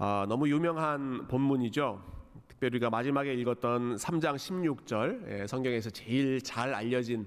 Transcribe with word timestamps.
아, 0.00 0.26
너무 0.28 0.48
유명한 0.48 1.26
본문이죠. 1.26 2.00
특별히 2.46 2.76
우리가 2.76 2.88
마지막에 2.88 3.34
읽었던 3.34 3.96
3장 3.96 4.36
16절 4.36 5.28
예, 5.28 5.46
성경에서 5.48 5.90
제일 5.90 6.40
잘 6.40 6.72
알려진 6.72 7.26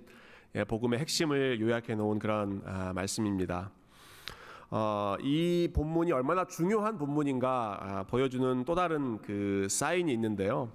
예, 0.56 0.64
복음의 0.64 1.00
핵심을 1.00 1.60
요약해 1.60 1.96
놓은 1.96 2.18
그런 2.18 2.62
아, 2.66 2.94
말씀입니다. 2.94 3.72
어, 4.70 5.18
이 5.20 5.68
본문이 5.74 6.14
얼마나 6.14 6.46
중요한 6.46 6.98
본문인가 6.98 7.78
아, 7.82 8.04
보여주는 8.04 8.64
또 8.64 8.74
다른 8.74 9.18
그 9.22 9.68
사인이 9.70 10.10
있는데요. 10.14 10.72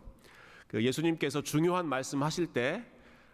그 0.67 0.85
예수님께서 0.85 1.41
중요한 1.41 1.89
말씀하실 1.89 2.49
때 2.49 2.85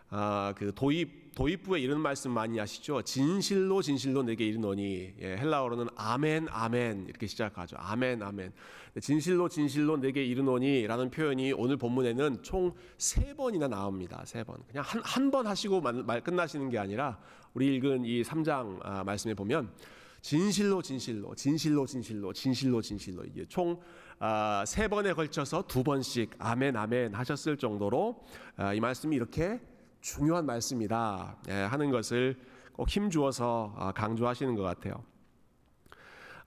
아, 0.09 0.55
그 0.57 0.73
도입 0.73 1.21
도입부에 1.35 1.80
이런 1.80 2.01
말씀 2.01 2.30
많이 2.30 2.59
하시죠. 2.59 3.03
진실로 3.03 3.80
진실로 3.80 4.23
내게 4.23 4.46
이르노니 4.46 5.15
예, 5.21 5.37
헬라어로는 5.39 5.89
아멘 5.97 6.48
아멘 6.51 7.07
이렇게 7.09 7.27
시작하죠. 7.27 7.77
아멘 7.79 8.23
아멘. 8.23 8.53
진실로 9.01 9.48
진실로 9.48 9.97
내게 9.97 10.23
이르노니라는 10.25 11.11
표현이 11.11 11.53
오늘 11.55 11.77
본문에는 11.79 12.42
총 12.42 12.75
세 12.98 13.34
번이나 13.34 13.66
나옵니다. 13.69 14.23
세 14.27 14.45
번. 14.45 14.56
그냥 14.69 14.84
한 14.87 15.03
한 15.03 15.30
번 15.30 15.47
하시고 15.47 15.80
말, 15.80 15.95
말, 15.95 16.20
끝나시는 16.20 16.69
게 16.69 16.79
아니라 16.79 17.19
우리 17.55 17.75
읽은 17.77 18.05
이 18.05 18.23
3장 18.23 18.78
아, 18.83 19.03
말씀에 19.05 19.34
보면 19.34 19.70
진실로 20.20 20.83
진실로 20.83 21.34
진실로 21.34 21.87
진실로 21.87 22.33
진실로 22.33 22.83
진실로 22.83 23.25
이게 23.25 23.45
총세 23.47 23.80
아, 24.20 24.64
번에 24.91 25.12
걸쳐서 25.14 25.67
두 25.67 25.83
번씩 25.83 26.30
아멘 26.39 26.77
아멘 26.77 27.14
하셨을 27.14 27.56
정도로 27.56 28.25
아, 28.56 28.75
이 28.75 28.80
말씀이 28.80 29.17
이렇게 29.17 29.61
중요한 30.02 30.45
말씀이다 30.45 31.37
예, 31.48 31.52
하는 31.52 31.91
것을 31.91 32.37
꼭 32.73 32.88
힘주어서 32.88 33.73
아, 33.79 33.92
강조하시는 33.92 34.55
것 34.56 34.62
같아요. 34.62 35.02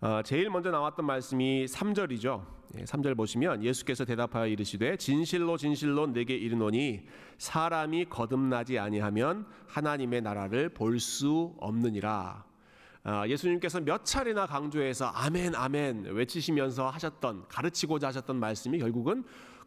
어, 0.01 0.21
제일 0.23 0.49
먼저 0.49 0.69
나왔던 0.69 1.05
말씀이 1.05 1.65
3절이죠. 1.65 2.45
3절 2.75 3.11
예, 3.11 3.13
보시면 3.13 3.63
예수께서 3.63 4.03
대답하여 4.03 4.47
이르시되 4.47 4.97
진실로 4.97 5.55
진실로 5.55 6.05
내게 6.07 6.35
이르노니 6.35 7.07
사람이 7.37 8.05
거듭나지 8.05 8.77
아니하면 8.77 9.47
하나님의 9.67 10.21
나라를 10.21 10.69
볼 10.69 10.99
수 10.99 11.55
없느니라. 11.59 12.43
어, 13.05 13.23
예수님께서 13.27 13.79
몇 13.79 14.03
차례나 14.03 14.47
강조해서 14.47 15.05
아멘 15.05 15.55
아멘 15.55 16.05
외치시면서 16.05 16.89
하셨던 16.89 17.47
가르치고자 17.47 18.07
하셨던 18.07 18.37
말씀이 18.37 18.79
결국은 18.79 19.23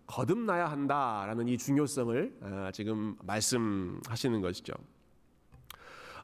거듭나야 0.09 0.71
한다라는 0.71 1.49
이 1.49 1.59
중요성을 1.59 2.39
어, 2.41 2.71
지금 2.73 3.17
말씀하시는 3.23 4.41
것이죠. 4.41 4.73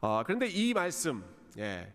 어, 0.00 0.22
그런데 0.24 0.48
이 0.48 0.72
말씀, 0.74 1.22
예, 1.58 1.92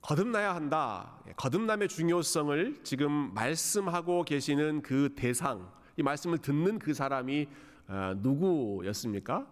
거듭나야 0.00 0.54
한다. 0.54 1.18
예, 1.28 1.32
거듭남의 1.32 1.88
중요성을 1.88 2.84
지금 2.84 3.34
말씀하고 3.34 4.24
계시는 4.24 4.82
그 4.82 5.12
대상, 5.16 5.70
이 5.96 6.02
말씀을 6.02 6.38
듣는 6.38 6.78
그 6.78 6.94
사람이 6.94 7.48
어, 7.88 8.14
누구였습니까? 8.16 9.46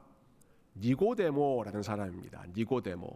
니고데모라는 0.77 1.83
사람입니다. 1.83 2.44
니고데모. 2.56 3.08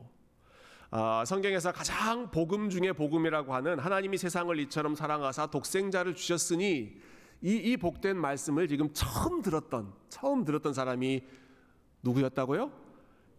어, 0.91 1.23
성경에서 1.25 1.73
가장 1.73 2.31
복음 2.33 2.69
중에 2.69 2.93
복음이라고 2.93 3.55
하는 3.55 3.79
하나님이 3.79 4.19
세상을 4.19 4.59
이처럼 4.61 4.97
사랑하사 4.97 5.47
독생자를 5.47 6.17
주셨으니 6.17 7.01
이, 7.43 7.55
이 7.57 7.77
복된 7.77 8.17
말씀을 8.17 8.69
지금 8.69 8.91
처음 8.93 9.43
들었던 9.43 9.93
처음 10.09 10.45
들었던 10.45 10.73
사람이 10.73 11.23
누구였다고요? 12.03 12.71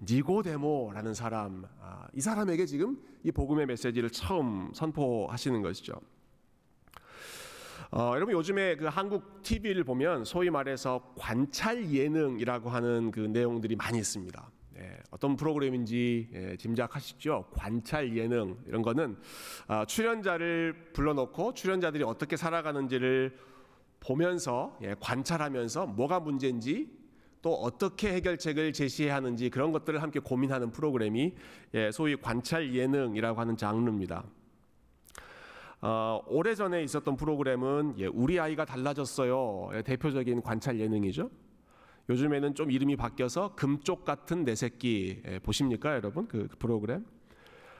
니고데모라는 0.01 1.13
사람. 1.13 1.65
아, 1.81 2.07
이 2.13 2.21
사람에게 2.21 2.65
지금 2.65 3.01
이 3.23 3.31
복음의 3.31 3.65
메시지를 3.65 4.09
처음 4.11 4.71
선포하시는 4.73 5.61
것이죠. 5.61 5.99
어, 7.89 8.11
여러분 8.15 8.33
요즘에 8.35 8.75
그 8.75 8.85
한국 8.85 9.41
TV를 9.43 9.83
보면 9.83 10.25
소위 10.25 10.49
말해서 10.49 11.13
관찰 11.17 11.89
예능이라고 11.89 12.69
하는 12.69 13.11
그 13.11 13.21
내용들이 13.21 13.75
많이 13.75 13.97
있습니다. 13.97 14.51
예, 14.77 14.97
어떤 15.09 15.35
프로그램인지 15.35 16.29
예, 16.33 16.57
짐작하시죠? 16.57 17.45
관찰 17.51 18.15
예능 18.15 18.57
이런 18.67 18.81
거는 18.81 19.17
아, 19.67 19.85
출연자를 19.85 20.91
불러놓고 20.93 21.53
출연자들이 21.53 22.03
어떻게 22.03 22.35
살아가는지를 22.35 23.37
보면서 23.99 24.77
예, 24.81 24.95
관찰하면서 24.99 25.87
뭐가 25.87 26.19
문제인지 26.19 26.89
또 27.41 27.53
어떻게 27.53 28.13
해결책을 28.13 28.73
제시해야 28.73 29.15
하는지 29.15 29.49
그런 29.49 29.71
것들을 29.71 30.01
함께 30.01 30.19
고민하는 30.19 30.71
프로그램이 30.71 31.33
예, 31.73 31.91
소위 31.91 32.15
관찰 32.15 32.73
예능이라고 32.73 33.39
하는 33.39 33.57
장르입니다. 33.57 34.23
어, 35.81 36.21
오래전에 36.27 36.83
있었던 36.83 37.15
프로그램은 37.15 37.95
예, 37.99 38.07
우리 38.07 38.39
아이가 38.39 38.65
달라졌어요. 38.65 39.69
예, 39.75 39.81
대표적인 39.83 40.41
관찰 40.41 40.79
예능이죠. 40.79 41.29
요즘에는 42.09 42.55
좀 42.55 42.71
이름이 42.71 42.95
바뀌어서 42.95 43.53
금쪽 43.55 44.05
같은 44.05 44.43
내 44.43 44.55
새끼 44.55 45.21
예, 45.27 45.39
보십니까 45.39 45.93
여러분 45.93 46.27
그, 46.27 46.47
그 46.47 46.57
프로그램? 46.57 47.05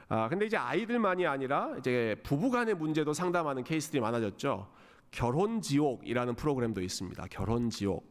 아 0.08 0.28
근데 0.28 0.46
이제 0.46 0.56
아이들만이 0.56 1.26
아니라 1.26 1.74
이제 1.78 2.16
부부간의 2.22 2.74
문제도 2.74 3.12
상담하는 3.12 3.64
케이스들이 3.64 4.00
많아졌죠. 4.00 4.68
결혼 5.10 5.60
지옥이라는 5.60 6.34
프로그램도 6.34 6.80
있습니다. 6.80 7.26
결혼 7.30 7.70
지옥. 7.70 8.06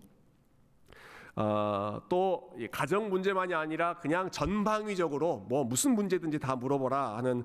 어, 1.35 2.01
또 2.09 2.51
가정 2.71 3.09
문제만이 3.09 3.53
아니라 3.53 3.99
그냥 3.99 4.31
전방위적으로 4.31 5.45
뭐 5.47 5.63
무슨 5.63 5.93
문제든지 5.93 6.39
다 6.39 6.55
물어보라 6.55 7.17
하는 7.17 7.43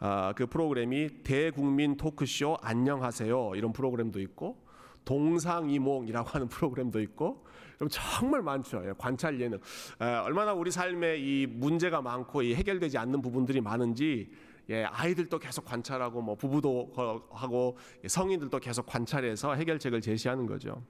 어, 0.00 0.32
그 0.34 0.46
프로그램이 0.46 1.22
대국민 1.22 1.96
토크쇼 1.96 2.56
안녕하세요 2.62 3.52
이런 3.54 3.72
프로그램도 3.72 4.20
있고 4.20 4.64
동상이몽이라고 5.04 6.28
하는 6.30 6.48
프로그램도 6.48 7.00
있고 7.02 7.44
정말 7.90 8.40
많죠. 8.40 8.82
예, 8.86 8.94
관찰 8.96 9.38
예능. 9.40 9.58
얼마나 9.98 10.54
우리 10.54 10.70
삶에 10.70 11.18
이 11.18 11.46
문제가 11.46 12.00
많고 12.00 12.42
이 12.42 12.54
해결되지 12.54 12.96
않는 12.96 13.20
부분들이 13.20 13.60
많은지 13.60 14.30
예, 14.70 14.84
아이들도 14.84 15.38
계속 15.38 15.64
관찰하고 15.64 16.22
뭐 16.22 16.34
부부도 16.34 17.26
하고 17.30 17.76
성인들도 18.06 18.58
계속 18.60 18.86
관찰해서 18.86 19.54
해결책을 19.54 20.00
제시하는 20.00 20.46
거죠. 20.46 20.82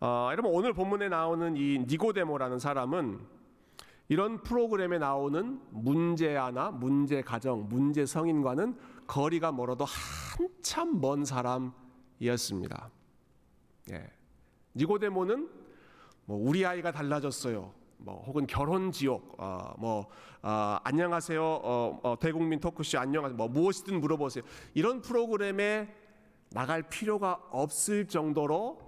어, 0.00 0.28
여러분 0.30 0.52
오늘 0.52 0.72
본문에 0.72 1.08
나오는 1.08 1.56
이 1.56 1.78
니고데모라는 1.86 2.58
사람은 2.58 3.20
이런 4.08 4.42
프로그램에 4.42 4.98
나오는 4.98 5.60
문제 5.70 6.36
하나, 6.36 6.70
문제 6.70 7.22
가정, 7.22 7.68
문제 7.68 8.06
성인과는 8.06 8.76
거리가 9.06 9.52
멀어도 9.52 9.84
한참 9.84 11.00
먼 11.00 11.24
사람이었습니다. 11.24 12.90
예. 13.92 14.10
니고데모는 14.74 15.48
뭐 16.26 16.36
우리 16.36 16.64
아이가 16.64 16.92
달라졌어요. 16.92 17.72
뭐 17.98 18.22
혹은 18.26 18.46
결혼 18.46 18.92
지옥, 18.92 19.34
어, 19.38 19.74
뭐 19.78 20.06
어, 20.42 20.78
안녕하세요, 20.84 21.42
어, 21.42 22.00
어, 22.02 22.18
대국민 22.18 22.60
토크쇼 22.60 22.98
안녕하세요, 22.98 23.36
뭐 23.36 23.48
무엇이든 23.48 24.00
물어보세요. 24.00 24.44
이런 24.74 25.00
프로그램에 25.00 25.92
나갈 26.50 26.82
필요가 26.82 27.40
없을 27.50 28.06
정도로 28.06 28.78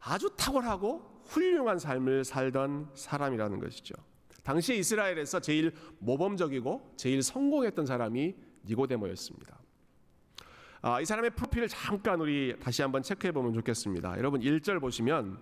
아주 0.00 0.30
탁월하고 0.36 1.22
훌륭한 1.26 1.78
삶을 1.78 2.24
살던 2.24 2.90
사람이라는 2.94 3.60
것이죠. 3.60 3.94
당시 4.42 4.76
이스라엘에서 4.76 5.40
제일 5.40 5.72
모범적이고 6.00 6.94
제일 6.96 7.22
성공했던 7.22 7.86
사람이 7.86 8.34
니고데모였습니다. 8.66 9.58
아, 10.82 11.00
이 11.00 11.06
사람의 11.06 11.30
프로필을 11.30 11.68
잠깐 11.68 12.20
우리 12.20 12.54
다시 12.60 12.82
한번 12.82 13.02
체크해 13.02 13.32
보면 13.32 13.54
좋겠습니다. 13.54 14.18
여러분 14.18 14.42
1절 14.42 14.80
보시면 14.80 15.38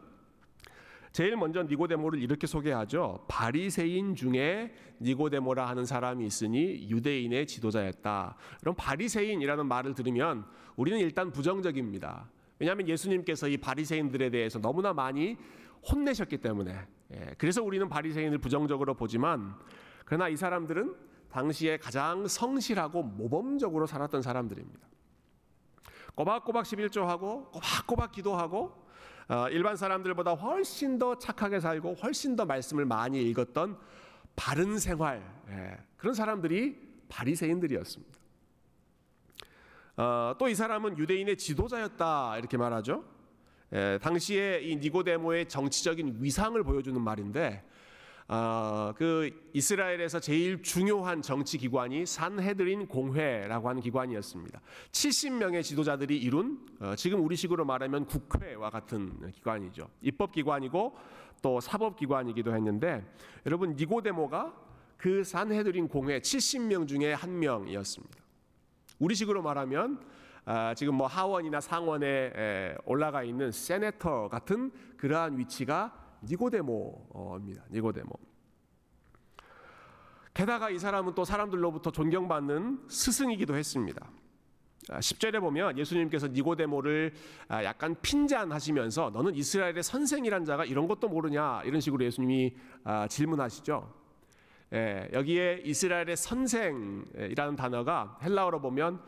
제일 1.12 1.36
먼저 1.36 1.62
니고데모를 1.62 2.22
이렇게 2.22 2.46
소개하죠. 2.46 3.26
바리새인 3.28 4.14
중에 4.14 4.74
니고데모라 5.00 5.68
하는 5.68 5.84
사람이 5.84 6.24
있으니 6.24 6.88
유대인의 6.88 7.46
지도자였다. 7.46 8.36
그럼 8.60 8.74
바리새인이라는 8.76 9.66
말을 9.66 9.94
들으면 9.94 10.46
우리는 10.74 10.98
일단 10.98 11.30
부정적입니다. 11.30 12.31
왜냐하면 12.58 12.88
예수님께서 12.88 13.48
이 13.48 13.58
바리새인들에 13.58 14.31
대해서 14.31 14.58
너무나 14.58 14.94
많이 14.94 15.37
혼내셨기 15.90 16.38
때문에 16.38 16.87
예, 17.12 17.34
그래서 17.37 17.62
우리는 17.62 17.88
바리새인을 17.88 18.38
부정적으로 18.38 18.94
보지만 18.94 19.54
그러나 20.06 20.28
이 20.28 20.37
사람들은 20.37 20.94
당시에 21.31 21.76
가장 21.76 22.26
성실하고 22.26 23.02
모범적으로 23.02 23.87
살았던 23.87 24.22
사람들입니다. 24.22 24.87
꼬박꼬박 26.14 26.64
11조하고 26.64 27.50
꼬박꼬박 27.50 28.12
기도하고 28.12 28.58
어, 28.64 28.81
일반 29.50 29.76
사람들보다 29.76 30.32
훨씬 30.32 30.98
더 30.98 31.19
착하게 31.19 31.60
살고 31.60 31.94
훨씬 32.02 32.36
더 32.36 32.44
말씀을 32.44 32.84
많이 32.84 33.22
읽었던 33.30 33.78
바른 34.36 34.78
생활 34.78 35.22
예, 35.48 35.78
그런 35.96 36.14
사람들이 36.14 36.76
바리새인들이었습니다. 37.08 38.19
어, 39.98 40.34
또이 40.38 40.54
사람은 40.54 40.98
유대인의 40.98 41.36
지도자였다 41.36 42.38
이렇게 42.38 42.56
말하죠. 42.56 43.04
예, 43.72 43.98
당시에 44.02 44.60
이 44.62 44.76
니고데모의 44.76 45.48
정치적인 45.48 46.16
위상을 46.20 46.62
보여주는 46.62 46.98
말인데 47.00 47.64
어, 48.34 48.94
그 48.96 49.29
이스라엘에서 49.52 50.19
제일 50.19 50.62
중요한 50.62 51.20
정치 51.20 51.58
기관이 51.58 52.06
산헤드린 52.06 52.87
공회라고 52.87 53.69
하는 53.69 53.82
기관이었습니다. 53.82 54.58
70명의 54.90 55.62
지도자들이 55.62 56.17
이룬 56.17 56.67
어, 56.81 56.94
지금 56.96 57.23
우리식으로 57.26 57.67
말하면 57.67 58.06
국회와 58.06 58.70
같은 58.70 59.31
기관이죠. 59.32 59.87
입법 60.00 60.32
기관이고 60.32 60.96
또 61.43 61.61
사법 61.61 61.96
기관이기도 61.96 62.55
했는데 62.55 63.05
여러분 63.44 63.76
니고데모가 63.76 64.55
그 64.96 65.23
산헤드린 65.25 65.88
공회 65.88 66.19
70명 66.19 66.88
중에 66.88 67.12
한 67.12 67.38
명이었습니다. 67.38 68.17
우리식으로 68.99 69.43
말하면 69.43 70.00
아, 70.46 70.73
지금 70.75 70.94
뭐 70.94 71.06
하원이나 71.06 71.61
상원에 71.61 72.32
에, 72.35 72.75
올라가 72.87 73.25
있는 73.25 73.52
세네터 73.52 74.31
같은 74.31 74.73
그러한 74.96 75.37
위치가 75.37 76.01
니고데모입니다. 76.24 77.64
니고데모. 77.70 78.10
게다가 80.34 80.70
이 80.70 80.78
사람은 80.78 81.14
또 81.14 81.24
사람들로부터 81.24 81.90
존경받는 81.90 82.84
스승이기도 82.88 83.54
했습니다. 83.56 84.10
10절에 84.88 85.40
보면 85.40 85.78
예수님께서 85.78 86.28
니고데모를 86.28 87.12
아, 87.48 87.62
약간 87.62 87.94
핀잔하시면서 88.02 89.10
너는 89.10 89.34
이스라엘의 89.34 89.82
선생이란 89.82 90.44
자가 90.44 90.64
이런 90.64 90.88
것도 90.88 91.08
모르냐 91.08 91.62
이런 91.64 91.80
식으로 91.80 92.04
예수님이 92.04 92.56
아, 92.82 93.06
질문하시죠. 93.06 94.02
예, 94.72 95.08
여기에 95.12 95.62
이스라엘의 95.64 96.16
선생이라는 96.16 97.56
단어가 97.56 98.18
헬라어로 98.22 98.60
보면 98.60 99.02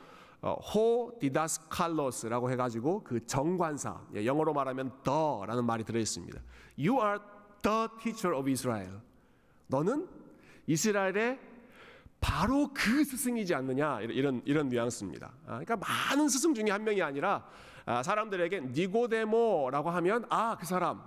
호 0.50 1.16
디다스 1.20 1.68
칼로스라고 1.68 2.50
해가지고 2.50 3.02
그 3.04 3.24
정관사 3.26 4.00
예, 4.14 4.26
영어로 4.26 4.52
말하면 4.52 4.92
the라는 5.02 5.64
말이 5.64 5.84
들어 5.84 5.98
있습니다. 5.98 6.40
You 6.78 7.00
are 7.00 7.18
the 7.62 7.88
teacher 8.02 8.36
of 8.36 8.50
Israel. 8.50 9.00
너는 9.68 10.06
이스라엘의 10.66 11.38
바로 12.20 12.70
그 12.72 13.04
스승이지 13.04 13.54
않느냐 13.54 14.00
이런 14.02 14.42
이런 14.44 14.68
뉘앙스입니다. 14.68 15.32
아, 15.46 15.60
그러니까 15.64 15.76
많은 15.76 16.28
스승 16.28 16.54
중에 16.54 16.70
한 16.70 16.84
명이 16.84 17.02
아니라 17.02 17.46
아, 17.86 18.02
사람들에게 18.02 18.60
니고데모라고 18.72 19.90
하면 19.90 20.24
아 20.30 20.56
그 20.58 20.66
사람 20.66 21.02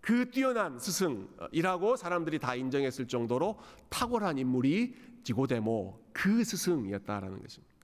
그 0.00 0.30
뛰어난 0.30 0.78
스승이라고 0.78 1.96
사람들이 1.96 2.38
다 2.38 2.54
인정했을 2.54 3.08
정도로 3.08 3.58
탁월한 3.88 4.38
인물이 4.38 4.94
니고데모 5.28 6.00
그 6.12 6.44
스승이었다라는 6.44 7.42
것입니다. 7.42 7.75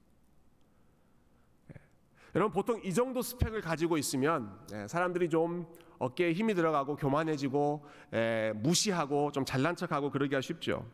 여러분 2.34 2.52
보통 2.52 2.80
이 2.82 2.94
정도 2.94 3.20
스펙을 3.20 3.60
가지고 3.60 3.98
있으면 3.98 4.58
예, 4.72 4.86
사람들이 4.88 5.28
좀 5.28 5.66
어깨에 5.98 6.32
힘이 6.32 6.54
들어가고 6.54 6.96
교만해지고 6.96 7.84
에, 8.12 8.52
무시하고 8.54 9.32
좀 9.32 9.44
잘난 9.44 9.76
척하고 9.76 10.10
그러기가 10.10 10.40
쉽죠. 10.40 10.86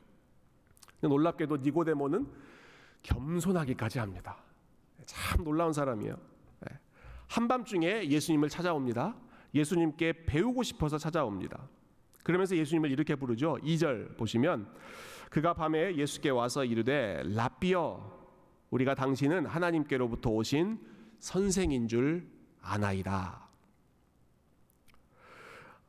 놀랍게도 1.00 1.58
니고데모는 1.58 2.26
겸손하기까지 3.02 4.00
합니다. 4.00 4.37
참 5.06 5.44
놀라운 5.44 5.73
사람이에요. 5.73 6.17
예. 6.70 6.79
한밤중에 7.29 8.08
예수님을 8.08 8.49
찾아옵니다. 8.49 9.14
예수님께 9.55 10.26
배우고 10.26 10.64
싶어서 10.64 10.99
찾아옵니다. 10.99 11.69
그러면서 12.25 12.56
예수님을 12.56 12.90
이렇게 12.90 13.14
부르죠. 13.14 13.58
2절 13.62 14.17
보시면 14.17 14.69
그가 15.31 15.55
밤에 15.55 15.94
예수께 15.96 16.31
와서 16.31 16.64
이르되 16.64 17.23
라비어 17.25 18.19
우리가 18.70 18.94
당신은 18.94 19.46
하나님께로부터 19.46 20.31
오신 20.31 20.97
선생인 21.18 21.88
줄 21.88 22.28
아나이다. 22.60 23.48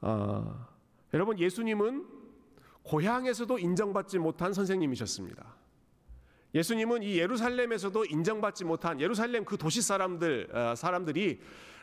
어, 0.01 0.67
여러분 1.13 1.39
예수님은 1.39 2.05
고향에서도 2.83 3.59
인정받지 3.59 4.17
못한 4.19 4.53
선생님이셨습니다. 4.53 5.55
예수님은 6.55 7.03
이 7.03 7.17
예루살렘에서도 7.17 8.05
인정받지 8.05 8.65
못한 8.65 8.99
예루살렘 8.99 9.45
그 9.45 9.57
도시 9.57 9.81
사람들 9.81 10.49
어, 10.55 10.75
사람들이 10.75 11.39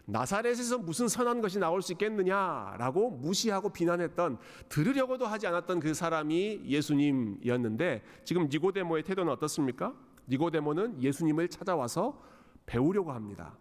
나사렛에서 0.07 0.79
무슨 0.79 1.09
선한 1.09 1.41
것이 1.41 1.59
나올 1.59 1.83
수 1.83 1.93
있겠느냐라고 1.93 3.11
무시하고 3.11 3.71
비난했던 3.71 4.39
들으려고도 4.69 5.27
하지 5.27 5.47
않았던 5.49 5.81
그 5.81 5.95
사람이 5.95 6.63
예수님이었는데 6.65 8.03
지금 8.25 8.49
니고데모의 8.49 9.03
태도는 9.03 9.33
어떻습니까? 9.33 9.95
니고데모는 10.29 11.03
예수님을 11.03 11.49
찾아와서 11.49 12.21
배우려고 12.67 13.13
합니다. 13.13 13.57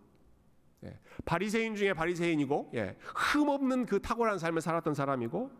예, 0.84 1.00
바리새인 1.24 1.75
중에 1.75 1.94
바리새인이고 1.94 2.72
예, 2.75 2.98
흠 3.00 3.50
없는 3.50 3.86
그 3.86 4.02
탁월한 4.02 4.40
삶을 4.40 4.62
살았던 4.62 4.94
사람이고 4.94 5.52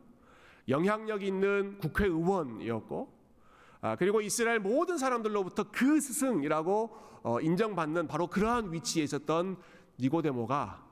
영향력 0.68 1.24
있는 1.24 1.78
국회의원이었고 1.78 3.16
아, 3.82 3.96
그리고 3.96 4.22
이스라엘 4.22 4.60
모든 4.60 4.98
사람들로부터 4.98 5.66
그 5.72 6.00
스승이라고 6.00 6.98
어, 7.24 7.40
인정받는 7.40 8.08
바로 8.08 8.28
그러한 8.28 8.74
위치에 8.74 9.04
있었던 9.04 9.58
니고데모가 10.00 10.84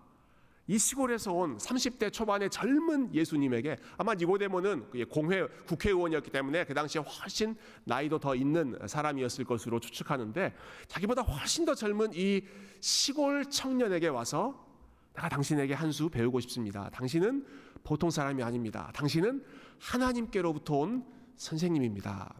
이 0.68 0.78
시골에서 0.78 1.34
온 1.34 1.58
30대 1.58 2.12
초반의 2.12 2.50
젊은 2.50 3.14
예수님에게 3.14 3.78
아마 3.98 4.14
니고데모는 4.14 5.08
공회 5.10 5.46
국회의원이었기 5.68 6.32
때문에 6.32 6.64
그 6.64 6.74
당시에 6.74 7.02
훨씬 7.02 7.56
나이도 7.84 8.20
더 8.20 8.34
있는 8.34 8.78
사람이었을 8.88 9.44
것으로 9.44 9.80
추측하는데 9.80 10.54
자기보다 10.88 11.22
훨씬 11.24 11.66
더 11.66 11.76
젊은 11.76 12.12
이 12.14 12.42
시골 12.80 13.46
청년에게 13.46 14.08
와서 14.08 14.66
내가 15.14 15.30
당신에게 15.30 15.74
한 15.74 15.92
수 15.92 16.10
배우고 16.10 16.40
싶습니다. 16.40 16.90
당신은 16.92 17.46
보통 17.84 18.10
사람이 18.10 18.42
아닙니다. 18.42 18.90
당신은 18.96 19.44
하나님께로부터 19.80 20.78
온 20.78 21.06
선생님입니다. 21.36 22.34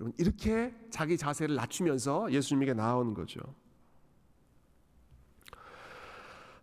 여러분 0.00 0.12
이렇게 0.18 0.74
자기 0.90 1.16
자세를 1.16 1.54
낮추면서 1.54 2.32
예수님에게 2.32 2.74
나오는 2.74 3.14
거죠. 3.14 3.40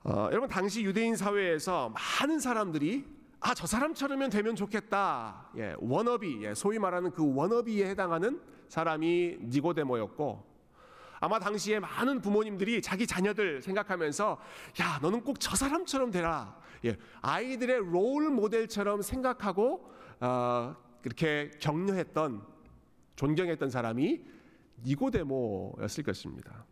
어, 0.04 0.28
여러분 0.32 0.50
당시 0.50 0.84
유대인 0.84 1.16
사회에서 1.16 1.94
많은 2.20 2.40
사람들이 2.40 3.06
아 3.40 3.54
저 3.54 3.68
사람처럼면 3.68 4.30
되면 4.30 4.56
좋겠다. 4.56 5.50
예, 5.58 5.76
워너비, 5.80 6.44
예, 6.46 6.54
소위 6.54 6.80
말하는 6.80 7.12
그 7.12 7.34
워너비에 7.36 7.90
해당하는 7.90 8.42
사람이 8.70 9.38
니고데모였고 9.42 10.54
아마 11.20 11.40
당시에 11.40 11.80
많은 11.80 12.22
부모님들이 12.22 12.82
자기 12.82 13.06
자녀들 13.08 13.62
생각하면서 13.62 14.40
야 14.82 15.00
너는 15.02 15.24
꼭 15.24 15.38
저 15.40 15.56
사람처럼 15.56 16.12
되라. 16.12 16.58
예, 16.86 16.98
아이들의 17.22 17.80
롤 17.80 18.30
모델처럼 18.30 19.02
생각하고 19.02 19.90
어, 20.22 20.76
그렇게 21.02 21.52
격려했던 21.60 22.42
존경했던 23.18 23.70
사람이 23.70 24.22
니고데모였을 24.86 26.04
것입니다. 26.04 26.66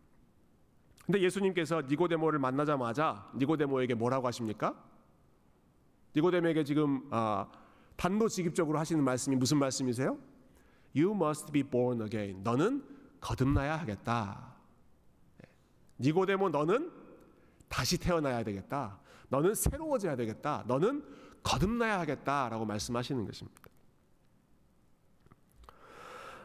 근데 1.12 1.26
예수님께서 1.26 1.82
니고데모를 1.82 2.38
만나자마자 2.38 3.30
니고데모에게 3.36 3.92
뭐라고 3.92 4.28
하십니까? 4.28 4.74
니고데모에게 6.16 6.64
지금 6.64 7.06
아, 7.10 7.52
단도직입적으로 7.96 8.78
하시는 8.78 9.04
말씀이 9.04 9.36
무슨 9.36 9.58
말씀이세요? 9.58 10.16
You 10.96 11.14
must 11.14 11.52
be 11.52 11.64
born 11.64 12.00
again. 12.00 12.42
너는 12.42 12.82
거듭나야 13.20 13.78
하겠다. 13.78 14.54
니고데모 16.00 16.48
너는 16.48 16.90
다시 17.68 17.98
태어나야 17.98 18.42
되겠다. 18.42 18.98
너는 19.28 19.54
새로워져야 19.54 20.16
되겠다. 20.16 20.64
너는 20.66 21.04
거듭나야 21.42 22.00
하겠다라고 22.00 22.64
말씀하시는 22.64 23.26
것입니다. 23.26 23.60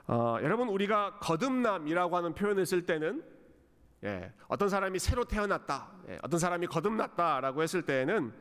어, 0.07 0.39
여러분 0.41 0.67
우리가 0.67 1.19
거듭남이라고 1.19 2.17
하는 2.17 2.33
표현을 2.33 2.65
쓸 2.65 2.85
때는 2.85 3.36
예, 4.03 4.31
어떤 4.47 4.69
사람이 4.69 4.99
새로 4.99 5.23
태어났다, 5.25 5.91
예, 6.09 6.19
어떤 6.21 6.39
사람이 6.39 6.67
거듭났다라고 6.67 7.63
했을 7.63 7.81
때에는 7.81 8.31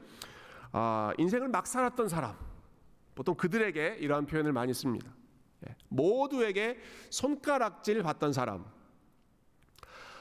어, 0.72 1.10
인생을 1.16 1.48
막 1.48 1.66
살았던 1.66 2.08
사람, 2.08 2.34
보통 3.14 3.34
그들에게 3.34 3.96
이러한 4.00 4.26
표현을 4.26 4.52
많이 4.52 4.74
씁니다. 4.74 5.10
예, 5.68 5.74
모두에게 5.88 6.78
손가락질 7.10 8.02
받던 8.02 8.32
사람. 8.32 8.64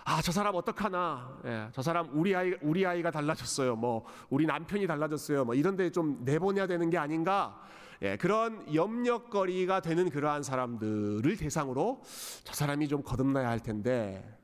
아, 0.08 0.22
저 0.22 0.32
사람 0.32 0.56
어떡하나? 0.56 1.40
예, 1.46 1.68
저 1.74 1.82
사람 1.82 2.08
우리 2.18 2.36
아이 2.36 2.54
우리 2.62 2.86
아이가 2.86 3.10
달라졌어요. 3.12 3.76
뭐 3.76 4.06
우리 4.30 4.46
남편이 4.46 4.86
달라졌어요. 4.88 5.46
뭐 5.46 5.56
이런 5.56 5.76
데 5.76 5.90
좀 5.90 6.24
내보내야 6.24 6.68
되는 6.68 6.90
게 6.90 6.98
아닌가? 6.98 7.60
예, 8.04 8.16
그런 8.18 8.74
염려거리가 8.74 9.80
되는 9.82 10.10
그러한 10.10 10.44
사람들을 10.44 11.36
대상으로 11.38 12.02
저 12.44 12.54
사람이 12.54 12.88
좀 12.88 13.02
거듭나야 13.02 13.50
할 13.50 13.60
텐데 13.60 14.38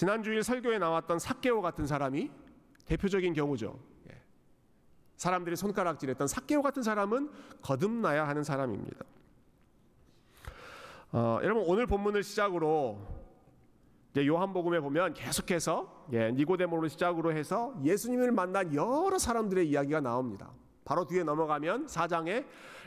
지난주일 0.00 0.42
설교에 0.42 0.78
나왔던 0.78 1.18
사케오 1.18 1.60
같은 1.60 1.86
사람이 1.86 2.30
대표적인 2.86 3.34
경우죠. 3.34 3.78
예. 4.08 4.16
사람들이 5.18 5.56
손가락질했던 5.56 6.26
사케오 6.26 6.62
같은 6.62 6.82
사람은 6.82 7.30
거듭나야 7.60 8.26
하는 8.26 8.42
사람입니다. 8.42 9.04
어, 11.12 11.40
여러분 11.42 11.64
오늘 11.66 11.86
본문을 11.86 12.22
시작으로 12.22 12.98
요한복음에 14.16 14.80
보면 14.80 15.12
계속해서 15.12 16.06
예, 16.14 16.32
니고데모를 16.32 16.88
시작으로 16.88 17.34
해서 17.34 17.74
예수님을 17.84 18.32
만난 18.32 18.74
여러 18.74 19.18
사람들의 19.18 19.68
이야기가 19.68 20.00
나옵니다. 20.00 20.50
바로 20.82 21.04
뒤에 21.04 21.24
넘어가면 21.24 21.88
사장에 21.88 22.46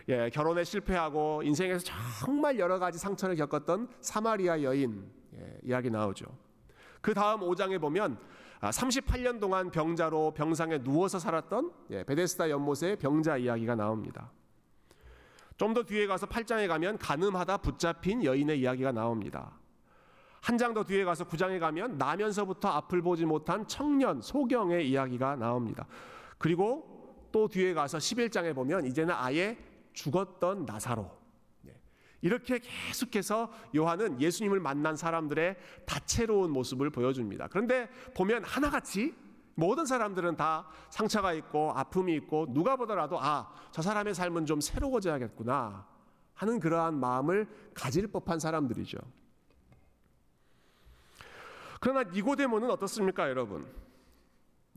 예, 0.10 0.32
결혼에 0.32 0.64
실패하고 0.64 1.44
인생에서 1.44 1.86
정말 2.26 2.58
여러 2.58 2.80
가지 2.80 2.98
상처를 2.98 3.36
겪었던 3.36 3.90
사마리아 4.02 4.64
여인 4.64 5.08
예, 5.36 5.60
이야기 5.62 5.92
나오죠. 5.92 6.26
그 7.04 7.14
다음 7.14 7.42
5장에 7.42 7.82
보면 7.82 8.18
38년 8.62 9.36
아, 9.36 9.40
동안 9.40 9.70
병자로 9.70 10.32
병상에 10.34 10.82
누워서 10.82 11.20
살았던 11.20 11.72
예, 11.90 12.04
베데스다 12.06 12.50
연못의 12.50 12.96
병자 12.96 13.36
이야기가 13.38 13.76
나옵니다. 13.76 14.32
좀 15.58 15.74
더 15.74 15.84
뒤에 15.84 16.08
가서 16.08 16.26
8장에 16.26 16.68
가면 16.68 16.98
가늠하다 16.98 17.58
붙잡힌 17.58 18.24
여인의 18.24 18.62
이야기가 18.62 18.94
나옵니다. 18.94 19.52
한 20.42 20.58
장 20.58 20.74
더 20.74 20.84
뒤에 20.86 21.04
가서 21.04 21.26
9장에 21.26 21.60
가면 21.60 21.98
나면서부터 21.98 22.70
앞을 22.70 23.02
보지 23.02 23.26
못한 23.26 23.68
청년 23.68 24.22
소경의 24.22 24.90
이야기가 24.90 25.36
나옵니다. 25.36 25.86
그리고 26.38 27.28
또 27.34 27.50
뒤에 27.50 27.74
가서 27.74 27.98
11장에 27.98 28.56
보면 28.56 28.86
이제는 28.86 29.14
아예 29.14 29.58
죽었던 29.92 30.66
나사로 30.66 31.04
네. 31.04 31.23
이렇게 32.24 32.60
계속해서 32.60 33.52
요한은 33.76 34.20
예수님을 34.20 34.62
만난 34.62 34.96
사람들의 34.96 35.58
다채로운 35.86 36.52
모습을 36.52 36.90
보여줍니다. 36.90 37.50
그런데 37.50 37.90
보면 38.16 38.46
하나같이 38.46 39.14
모든 39.56 39.86
사람들은 39.86 40.38
다 40.38 40.66
상처가 40.90 41.34
있고 41.34 41.74
아픔이 41.74 42.16
있고 42.16 42.48
누가 42.50 42.78
보더라도 42.78 43.20
아, 43.22 43.52
저 43.72 43.82
사람의 43.82 44.16
삶은 44.16 44.46
좀 44.46 44.62
새로워져야겠구나 44.62 45.86
하는 46.34 46.60
그러한 46.60 46.96
마음을 46.96 47.48
가질 47.74 48.08
법한 48.08 48.40
사람들이죠. 48.40 48.98
그러나 51.82 52.04
니고데모는 52.04 52.72
어떻습니까, 52.72 53.30
여러분? 53.30 53.68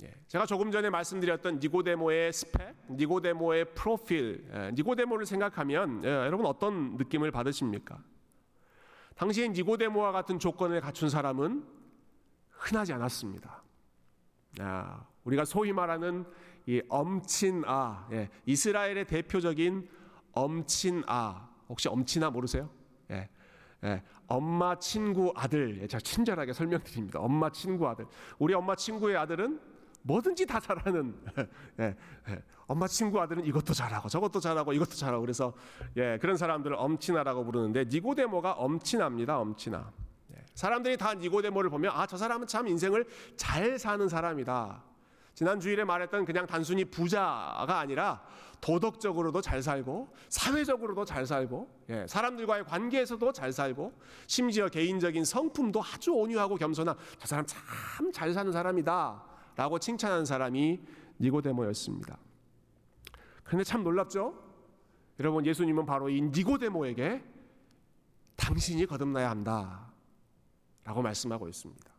예, 0.03 0.13
제가 0.27 0.45
조금 0.45 0.71
전에 0.71 0.91
말씀드렸던 0.91 1.59
니고데모의 1.59 2.33
스펙, 2.33 2.77
니고데모의 2.91 3.75
프로필, 3.75 4.47
예, 4.53 4.71
니고데모를 4.73 5.25
생각하면 5.25 6.05
예, 6.05 6.09
여러분 6.09 6.45
어떤 6.45 6.97
느낌을 6.97 7.31
받으십니까? 7.31 8.03
당시에 9.15 9.49
니고데모와 9.49 10.13
같은 10.13 10.39
조건을 10.39 10.83
갖춘 10.83 11.09
사람은 11.09 11.65
흔하지 12.51 12.93
않았습니다. 12.93 13.63
야, 14.61 15.07
우리가 15.25 15.47
소위 15.47 15.73
말하는 15.73 16.27
이 16.67 16.83
엄친아, 16.89 18.09
예, 18.13 18.29
이스라엘의 18.45 19.07
대표적인 19.07 19.89
엄친아, 20.33 21.49
혹시 21.71 21.89
엄친아 21.89 22.29
모르세요? 22.29 22.69
예, 23.11 23.31
예, 23.85 24.03
엄마 24.27 24.79
친구 24.79 25.33
아들, 25.35 25.81
예, 25.81 25.87
제가 25.87 26.01
친절하게 26.01 26.53
설명드립니다. 26.53 27.19
엄마 27.21 27.49
친구 27.51 27.89
아들. 27.89 28.05
우리 28.39 28.53
엄마 28.53 28.75
친구의 28.75 29.17
아들은 29.17 29.76
뭐든지 30.07 30.47
다 30.47 30.61
잘하는 30.61 31.15
예, 31.81 31.97
예. 32.29 32.43
엄마 32.69 32.87
친구 32.87 33.21
아들은 33.21 33.45
이것도 33.45 33.75
잘하고 33.75 34.09
저것도 34.09 34.41
잘하고 34.41 34.73
이것도 34.73 34.93
잘하고 34.93 35.21
그래서 35.21 35.53
예, 35.97 36.19
그런 36.21 36.37
사람들을 36.37 36.77
엄친아라고 36.79 37.45
부르는데 37.45 37.85
니고데모가 37.87 38.53
엄친아입니다. 38.53 39.39
엄친아. 39.39 39.91
예. 40.33 40.45
사람들이 40.55 40.97
다 40.97 41.15
니고데모를 41.15 41.71
보면 41.71 41.93
아 41.95 42.07
저 42.07 42.17
사람은 42.17 42.47
참 42.47 42.69
인생을 42.69 43.07
잘 43.37 43.79
사는 43.79 44.09
사람이다. 44.09 44.83
지난 45.35 45.61
주일에 45.61 45.85
말했던 45.85 46.25
그냥 46.25 46.47
단순히 46.47 46.85
부자가 46.85 47.79
아니라 47.79 48.23
도덕적으로도 48.63 49.43
잘 49.43 49.63
살고 49.63 50.09
사회적으로도 50.31 51.05
잘 51.05 51.27
살고 51.27 51.69
예, 51.91 52.07
사람들과의 52.09 52.65
관계에서도 52.65 53.33
잘 53.33 53.53
살고 53.53 53.93
심지어 54.27 54.69
개인적인 54.69 55.25
성품도 55.25 55.83
아주 55.83 56.13
온유하고 56.13 56.55
겸손한 56.57 56.97
저 57.19 57.27
사람 57.27 57.45
참 57.45 57.61
잘 58.13 58.33
사는 58.33 58.51
사람이다. 58.51 59.36
라고 59.57 59.79
칭찬한 59.79 60.25
사람이 60.27 60.81
니고데모였습니다. 61.19 62.19
그런데 63.43 63.65
참 63.65 63.83
놀랍죠? 63.83 64.35
여러분 65.19 65.47
예수님은 65.47 65.87
바로 65.87 66.11
이 66.11 66.21
니고데모에게 66.21 67.25
당신이 68.37 68.87
거듭나야 68.87 69.31
한다. 69.31 69.93
라고 70.85 71.03
말씀하고 71.03 71.49
있습니다. 71.49 71.97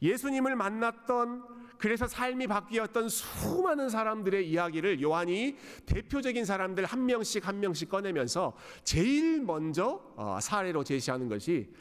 예수님을 0.00 0.54
만났던 0.54 1.58
그래서 1.78 2.06
삶이 2.06 2.46
바뀌었던 2.46 3.08
수많은 3.08 3.88
사람들의 3.88 4.48
이야기를 4.48 5.02
요한이 5.02 5.56
대표적인 5.86 6.44
사람들 6.44 6.84
한 6.84 7.06
명씩 7.06 7.46
한 7.46 7.60
명씩 7.60 7.88
꺼내면서 7.88 8.56
제일 8.84 9.42
먼저 9.42 10.00
어, 10.16 10.38
사례로 10.40 10.84
제시하는 10.84 11.28
것이 11.28 11.72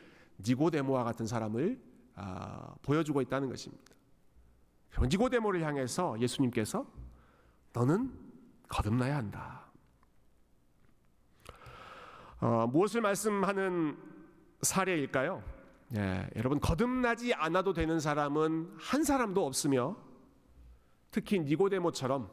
니고데모와 0.46 1.04
같은 1.04 1.28
사람을 1.28 1.80
아, 2.16 2.74
보여주고 2.82 3.22
있다는 3.22 3.50
것입니다. 3.50 3.97
니고데모를 5.00 5.64
향해서 5.64 6.20
예수님께서 6.20 6.86
너는 7.74 8.12
거듭나야 8.68 9.16
한다. 9.18 9.68
어, 12.40 12.68
무엇을 12.68 13.02
말씀하는 13.02 13.98
사례일까요? 14.62 15.44
예, 15.96 16.30
여러분 16.36 16.60
거듭나지 16.60 17.34
않아도 17.34 17.74
되는 17.74 18.00
사람은 18.00 18.76
한 18.78 19.04
사람도 19.04 19.46
없으며 19.46 19.96
특히 21.12 21.40
니고데모처럼 21.40 22.30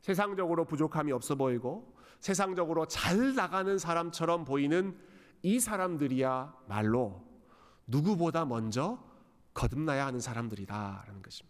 세상적으로 0.00 0.64
부족함이 0.64 1.12
없어 1.12 1.36
보이고 1.36 1.96
세상적으로 2.18 2.86
잘 2.86 3.34
나가는 3.34 3.78
사람처럼 3.78 4.44
보이는 4.44 4.98
이 5.42 5.60
사람들이야 5.60 6.54
말로 6.68 7.24
누구보다 7.86 8.44
먼저 8.44 9.02
거듭나야 9.54 10.06
하는 10.06 10.20
사람들이다라는 10.20 11.22
것입니다. 11.22 11.49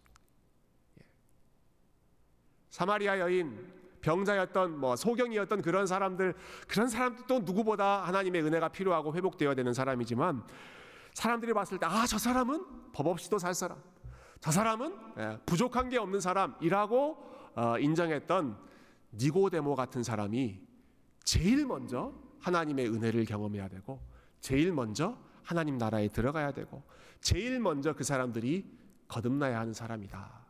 사마리아 2.71 3.19
여인 3.19 3.71
병자였던 4.01 4.79
뭐 4.79 4.95
소경이었던 4.95 5.61
그런 5.61 5.85
사람들 5.85 6.33
그런 6.67 6.87
사람들도 6.87 7.41
누구보다 7.41 8.01
하나님의 8.07 8.41
은혜가 8.43 8.69
필요하고 8.69 9.13
회복되어야 9.13 9.53
되는 9.53 9.73
사람이지만 9.73 10.43
사람들이 11.13 11.53
봤을 11.53 11.77
때 11.77 11.85
아 11.85 12.05
저 12.07 12.17
사람은 12.17 12.65
법 12.93 13.07
없이도 13.07 13.37
살 13.37 13.53
사람 13.53 13.77
저 14.39 14.49
사람은 14.51 14.95
예, 15.19 15.37
부족한 15.45 15.89
게 15.89 15.99
없는 15.99 16.19
사람이라고 16.19 17.31
어, 17.55 17.77
인정했던 17.77 18.57
니고데모 19.13 19.75
같은 19.75 20.01
사람이 20.01 20.59
제일 21.23 21.65
먼저 21.67 22.13
하나님의 22.39 22.87
은혜를 22.89 23.25
경험해야 23.25 23.67
되고 23.67 23.99
제일 24.39 24.71
먼저 24.73 25.15
하나님 25.43 25.77
나라에 25.77 26.07
들어가야 26.07 26.53
되고 26.53 26.81
제일 27.19 27.59
먼저 27.59 27.93
그 27.93 28.03
사람들이 28.03 28.65
거듭나야 29.07 29.59
하는 29.59 29.73
사람이다. 29.73 30.40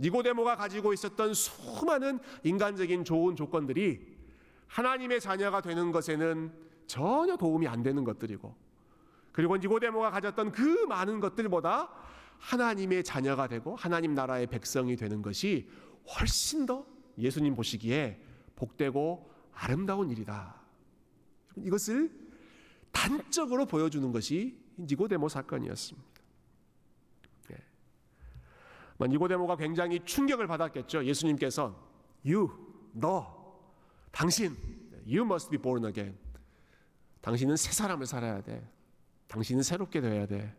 니고데모가 0.00 0.56
가지고 0.56 0.92
있었던 0.92 1.34
수많은 1.34 2.20
인간적인 2.44 3.04
좋은 3.04 3.36
조건들이 3.36 4.16
하나님의 4.66 5.20
자녀가 5.20 5.60
되는 5.60 5.92
것에는 5.92 6.52
전혀 6.86 7.36
도움이 7.36 7.66
안 7.66 7.82
되는 7.82 8.04
것들이고 8.04 8.54
그리고 9.32 9.56
니고데모가 9.56 10.10
가졌던 10.10 10.52
그 10.52 10.84
많은 10.86 11.20
것들보다 11.20 11.90
하나님의 12.38 13.04
자녀가 13.04 13.46
되고 13.48 13.76
하나님 13.76 14.14
나라의 14.14 14.46
백성이 14.46 14.96
되는 14.96 15.22
것이 15.22 15.68
훨씬 16.18 16.66
더 16.66 16.86
예수님 17.18 17.54
보시기에 17.54 18.20
복되고 18.56 19.30
아름다운 19.52 20.10
일이다. 20.10 20.54
이것을 21.56 22.10
단적으로 22.92 23.66
보여주는 23.66 24.10
것이 24.12 24.56
니고데모 24.78 25.28
사건이었습니다. 25.28 26.07
뭐 28.98 29.06
니고데모가 29.06 29.56
굉장히 29.56 30.00
충격을 30.04 30.46
받았겠죠. 30.46 31.04
예수님께서 31.04 31.74
you 32.26 32.50
너 32.92 33.26
당신 34.10 34.56
you 35.06 35.22
must 35.24 35.48
be 35.50 35.58
born 35.58 35.86
again. 35.86 36.18
당신은 37.20 37.56
새 37.56 37.72
사람을 37.72 38.06
살아야 38.06 38.42
돼. 38.42 38.68
당신은 39.28 39.62
새롭게 39.62 40.00
되어야 40.00 40.26
돼. 40.26 40.54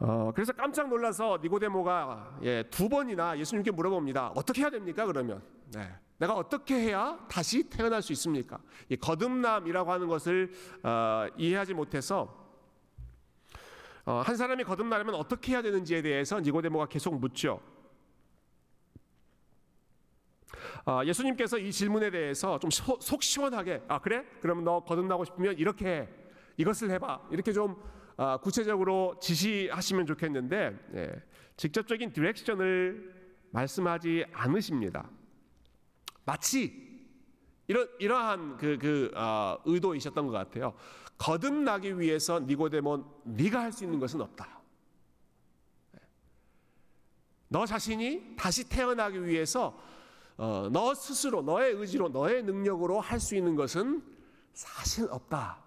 어, 0.00 0.32
그래서 0.34 0.52
깜짝 0.52 0.88
놀라서 0.88 1.38
니고데모가 1.42 2.38
예, 2.42 2.64
두 2.70 2.88
번이나 2.88 3.38
예수님께 3.38 3.70
물어봅니다. 3.70 4.32
어떻게 4.34 4.62
해야 4.62 4.70
됩니까? 4.70 5.06
그러면 5.06 5.42
네. 5.72 5.88
내가 6.18 6.34
어떻게 6.34 6.76
해야 6.76 7.18
다시 7.28 7.68
태어날 7.68 8.00
수 8.00 8.12
있습니까? 8.12 8.58
이 8.88 8.96
거듭남이라고 8.96 9.92
하는 9.92 10.08
것을 10.08 10.50
어, 10.82 11.26
이해하지 11.36 11.74
못해서 11.74 12.22
어, 12.22 12.43
한 14.12 14.36
사람이 14.36 14.64
거듭나려면 14.64 15.14
어떻게 15.14 15.52
해야 15.52 15.62
되는지에 15.62 16.02
대해서 16.02 16.40
니고데모가 16.40 16.86
계속 16.86 17.18
묻죠. 17.18 17.60
어, 20.86 21.00
예수님께서 21.04 21.58
이 21.58 21.72
질문에 21.72 22.10
대해서 22.10 22.58
좀 22.58 22.70
속 22.70 23.22
시원하게 23.22 23.82
아 23.88 23.98
그래? 24.00 24.24
그럼 24.40 24.64
너 24.64 24.84
거듭나고 24.84 25.24
싶으면 25.24 25.56
이렇게 25.58 25.86
해. 25.86 26.08
이것을 26.56 26.90
해봐. 26.90 27.28
이렇게 27.30 27.52
좀 27.52 27.76
어, 28.16 28.36
구체적으로 28.38 29.18
지시하시면 29.20 30.06
좋겠는데 30.06 30.78
예, 30.94 31.22
직접적인 31.56 32.12
디렉션을 32.12 33.12
말씀하지 33.50 34.26
않으십니다. 34.32 35.08
마치 36.24 36.84
이런 37.66 37.88
이러한 37.98 38.56
그, 38.58 38.78
그 38.78 39.10
어, 39.16 39.58
의도이셨던 39.64 40.26
것 40.26 40.32
같아요. 40.32 40.74
거듭나기 41.18 41.98
위해서 41.98 42.40
니고데몬 42.40 43.04
네가 43.24 43.60
할 43.60 43.72
수 43.72 43.84
있는 43.84 43.98
것은 43.98 44.20
없다. 44.20 44.60
너 47.48 47.66
자신이 47.66 48.34
다시 48.36 48.68
태어나기 48.68 49.24
위해서 49.24 49.78
어, 50.36 50.68
너 50.72 50.94
스스로 50.94 51.42
너의 51.42 51.74
의지로 51.74 52.08
너의 52.08 52.42
능력으로 52.42 53.00
할 53.00 53.20
수 53.20 53.36
있는 53.36 53.54
것은 53.54 54.02
사실 54.52 55.06
없다. 55.10 55.62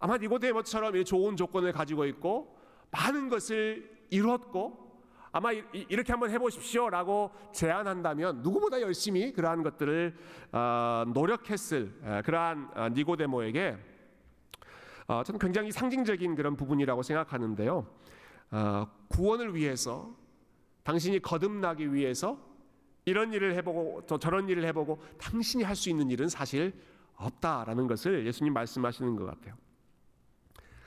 아마 0.00 0.16
니고데모처럼 0.16 1.04
좋은 1.04 1.36
조건을 1.36 1.72
가지고 1.72 2.06
있고 2.06 2.56
많은 2.90 3.28
것을 3.28 4.06
이루었고 4.10 4.89
아마 5.32 5.52
이렇게 5.52 6.12
한번 6.12 6.30
해보십시오라고 6.30 7.30
제안한다면 7.52 8.42
누구보다 8.42 8.80
열심히 8.80 9.32
그러한 9.32 9.62
것들을 9.62 10.16
어, 10.52 11.04
노력했을 11.12 12.22
그러한 12.24 12.70
어, 12.74 12.88
니고데모에게 12.88 13.76
어, 15.06 15.22
저는 15.22 15.38
굉장히 15.38 15.70
상징적인 15.70 16.34
그런 16.34 16.56
부분이라고 16.56 17.02
생각하는데요. 17.02 17.86
구원을 19.08 19.54
위해서 19.54 20.16
당신이 20.82 21.20
거듭나기 21.20 21.92
위해서 21.94 22.38
이런 23.04 23.32
일을 23.32 23.54
해보고 23.54 24.02
또 24.06 24.18
저런 24.18 24.48
일을 24.48 24.64
해보고 24.66 25.00
당신이 25.18 25.62
할 25.62 25.76
수 25.76 25.88
있는 25.88 26.10
일은 26.10 26.28
사실 26.28 26.72
없다라는 27.16 27.86
것을 27.86 28.26
예수님 28.26 28.52
말씀하시는 28.52 29.14
것 29.16 29.26
같아요. 29.26 29.54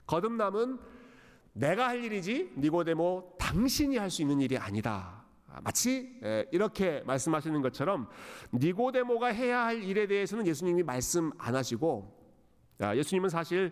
거듭남은 0.05 0.79
내가 1.53 1.87
할 1.87 2.03
일이지 2.03 2.53
니고데모 2.57 3.35
당신이 3.37 3.97
할 3.97 4.09
수 4.09 4.21
있는 4.21 4.41
일이 4.41 4.57
아니다. 4.57 5.23
마치 5.61 6.19
이렇게 6.51 7.03
말씀하시는 7.05 7.61
것처럼 7.61 8.09
니고데모가 8.53 9.27
해야 9.27 9.65
할 9.65 9.83
일에 9.83 10.07
대해서는 10.07 10.47
예수님이 10.47 10.81
말씀 10.83 11.31
안 11.37 11.55
하시고 11.55 12.11
예수님은 12.81 13.29
사실 13.29 13.71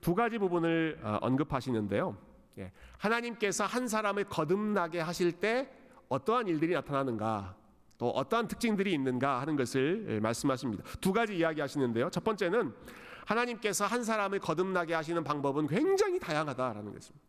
두 0.00 0.14
가지 0.14 0.38
부분을 0.38 0.98
어, 1.02 1.18
언급하시는데요. 1.20 2.16
예, 2.58 2.72
하나님께서 2.98 3.64
한 3.64 3.86
사람을 3.86 4.24
거듭나게 4.24 5.00
하실 5.00 5.32
때 5.32 5.68
어떠한 6.08 6.48
일들이 6.48 6.72
나타나는가, 6.72 7.54
또 7.98 8.08
어떠한 8.10 8.48
특징들이 8.48 8.92
있는가 8.94 9.40
하는 9.40 9.56
것을 9.56 10.06
예, 10.08 10.20
말씀하십니다. 10.20 10.84
두 11.00 11.12
가지 11.12 11.36
이야기하시는데요. 11.36 12.10
첫 12.10 12.24
번째는 12.24 12.72
하나님께서 13.30 13.86
한 13.86 14.02
사람을 14.02 14.40
거듭나게 14.40 14.94
하시는 14.94 15.22
방법은 15.22 15.68
굉장히 15.68 16.18
다양하다라는 16.18 16.92
것입니다. 16.92 17.26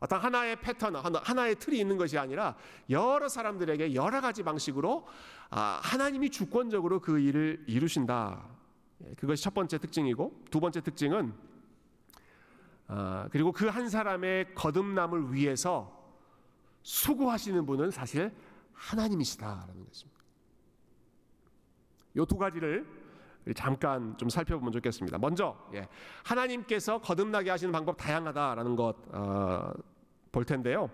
어떤 0.00 0.20
하나의 0.20 0.60
패턴, 0.60 0.94
하나의 0.94 1.56
틀이 1.56 1.76
있는 1.78 1.96
것이 1.96 2.16
아니라 2.16 2.56
여러 2.88 3.28
사람들에게 3.28 3.94
여러 3.94 4.20
가지 4.20 4.44
방식으로 4.44 5.06
아, 5.50 5.80
하나님이 5.82 6.30
주권적으로 6.30 7.00
그 7.00 7.18
일을 7.18 7.64
이루신다. 7.66 8.44
예, 9.04 9.14
그것이 9.14 9.42
첫 9.42 9.54
번째 9.54 9.78
특징이고 9.78 10.44
두 10.50 10.60
번째 10.60 10.80
특징은 10.82 11.34
아, 12.86 13.28
그리고 13.32 13.50
그 13.52 13.68
한 13.68 13.88
사람의 13.88 14.54
거듭남을 14.54 15.34
위해서 15.34 15.96
수고하시는 16.82 17.66
분은 17.66 17.90
사실 17.90 18.32
하나님이시다라는 18.74 19.84
것입니다. 19.84 20.18
이 22.14 22.24
두 22.26 22.38
가지를 22.38 22.86
잠깐 23.54 24.16
좀 24.18 24.28
살펴보면 24.28 24.72
좋겠습니다. 24.72 25.18
먼저 25.18 25.56
예, 25.74 25.88
하나님께서 26.24 27.00
거듭나게 27.00 27.50
하시는 27.50 27.72
방법 27.72 27.96
다양하다라는 27.96 28.76
것볼 28.76 29.02
어, 29.12 30.44
텐데요. 30.46 30.90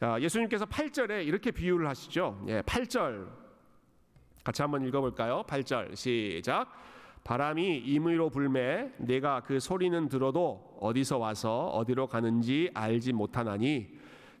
아, 0.00 0.20
예수님께서 0.20 0.66
8절에 0.66 1.26
이렇게 1.26 1.50
비유를 1.50 1.88
하시죠. 1.88 2.44
예, 2.48 2.60
8절 2.62 3.28
같이 4.44 4.62
한번 4.62 4.86
읽어볼까요? 4.86 5.44
8절 5.46 5.96
시작. 5.96 6.72
바람이 7.24 7.78
임의로 7.78 8.30
불매 8.30 8.92
내가 8.96 9.40
그 9.40 9.60
소리는 9.60 10.08
들어도 10.08 10.78
어디서 10.80 11.18
와서 11.18 11.66
어디로 11.68 12.06
가는지 12.06 12.70
알지 12.72 13.12
못하나니 13.12 13.88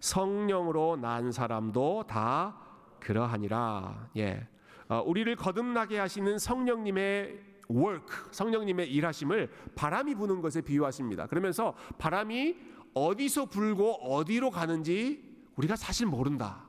성령으로 0.00 0.96
난 0.96 1.32
사람도 1.32 2.04
다 2.08 2.56
그러하니라. 3.00 4.08
예. 4.16 4.46
어, 4.88 5.02
우리를 5.04 5.34
거듭나게 5.36 5.98
하시는 5.98 6.38
성령님의 6.38 7.48
work, 7.70 8.06
성령님의 8.30 8.90
일하심을 8.90 9.50
바람이 9.74 10.14
부는 10.14 10.40
것에 10.40 10.62
비유하십니다. 10.62 11.26
그러면서 11.26 11.74
바람이 11.98 12.56
어디서 12.94 13.46
불고 13.46 13.92
어디로 13.94 14.50
가는지 14.50 15.22
우리가 15.56 15.76
사실 15.76 16.06
모른다. 16.06 16.68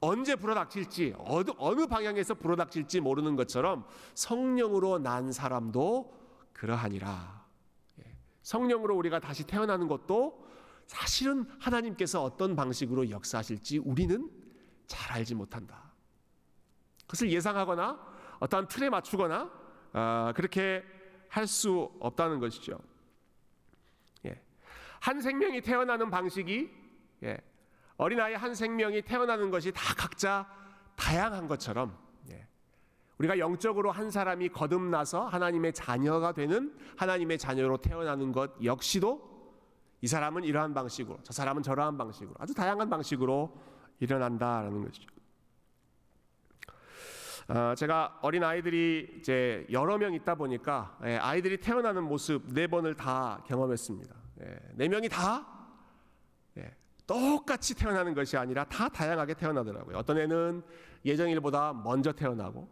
언제 0.00 0.34
불어닥칠지 0.34 1.14
어느, 1.18 1.86
방향에서 1.86 2.34
불어닥칠지 2.34 3.00
모르는 3.00 3.36
것처럼 3.36 3.84
성령으로 4.14 4.98
난 4.98 5.30
사람도 5.30 6.12
그러하니라. 6.52 7.46
예. 8.00 8.16
성령으로 8.42 8.96
우리가 8.96 9.20
다시 9.20 9.46
태어나는 9.46 9.86
것도 9.86 10.44
사실은 10.86 11.46
하나님께서 11.60 12.24
어떤 12.24 12.56
방식으로 12.56 13.10
역사하실지 13.10 13.78
우리는 13.78 14.28
잘 14.88 15.12
알지 15.12 15.36
못한다. 15.36 15.91
그것을 17.12 17.30
예상하거나 17.30 17.98
어떠한 18.40 18.68
틀에 18.68 18.88
맞추거나 18.88 19.50
어, 19.92 20.32
그렇게 20.34 20.82
할 21.28 21.46
수 21.46 21.90
없다는 22.00 22.40
것이죠. 22.40 22.78
예. 24.26 24.40
한 25.00 25.20
생명이 25.20 25.62
태어나는 25.62 26.10
방식이 26.10 26.70
예. 27.22 27.38
어린아이 27.96 28.34
한 28.34 28.54
생명이 28.54 29.02
태어나는 29.02 29.50
것이 29.50 29.72
다 29.72 29.94
각자 29.96 30.46
다양한 30.96 31.48
것처럼 31.48 31.96
예. 32.30 32.46
우리가 33.18 33.38
영적으로 33.38 33.92
한 33.92 34.10
사람이 34.10 34.50
거듭나서 34.50 35.26
하나님의 35.26 35.72
자녀가 35.72 36.32
되는 36.32 36.76
하나님의 36.96 37.38
자녀로 37.38 37.78
태어나는 37.78 38.32
것 38.32 38.52
역시도 38.62 39.30
이 40.00 40.06
사람은 40.06 40.44
이러한 40.44 40.74
방식으로 40.74 41.18
저 41.22 41.32
사람은 41.32 41.62
저러한 41.62 41.96
방식으로 41.96 42.34
아주 42.38 42.54
다양한 42.54 42.90
방식으로 42.90 43.56
일어난다라는 44.00 44.84
것이죠. 44.84 45.21
어, 47.48 47.74
제가 47.74 48.18
어린 48.22 48.44
아이들이 48.44 49.16
이제 49.18 49.66
여러 49.70 49.98
명 49.98 50.14
있다 50.14 50.34
보니까 50.36 50.96
예, 51.04 51.16
아이들이 51.16 51.58
태어나는 51.58 52.04
모습 52.04 52.52
네 52.52 52.66
번을 52.66 52.94
다 52.94 53.42
경험했습니다. 53.46 54.14
예, 54.42 54.58
네 54.74 54.88
명이 54.88 55.08
다 55.08 55.46
예, 56.58 56.74
똑같이 57.06 57.74
태어나는 57.74 58.14
것이 58.14 58.36
아니라 58.36 58.64
다 58.64 58.88
다양하게 58.88 59.34
태어나더라고요. 59.34 59.96
어떤 59.96 60.18
애는 60.18 60.62
예정일보다 61.04 61.72
먼저 61.72 62.12
태어나고, 62.12 62.68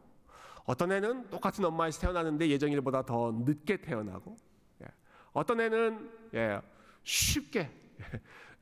어떤 0.64 0.92
애는 0.92 1.30
똑같은 1.30 1.64
엄마에서 1.64 2.00
태어나는데 2.00 2.48
예정일보다 2.48 3.02
더 3.02 3.32
늦게 3.44 3.78
태어나고, 3.78 4.36
예, 4.82 4.86
어떤 5.32 5.60
애는 5.60 6.10
예, 6.34 6.60
쉽게 7.02 7.70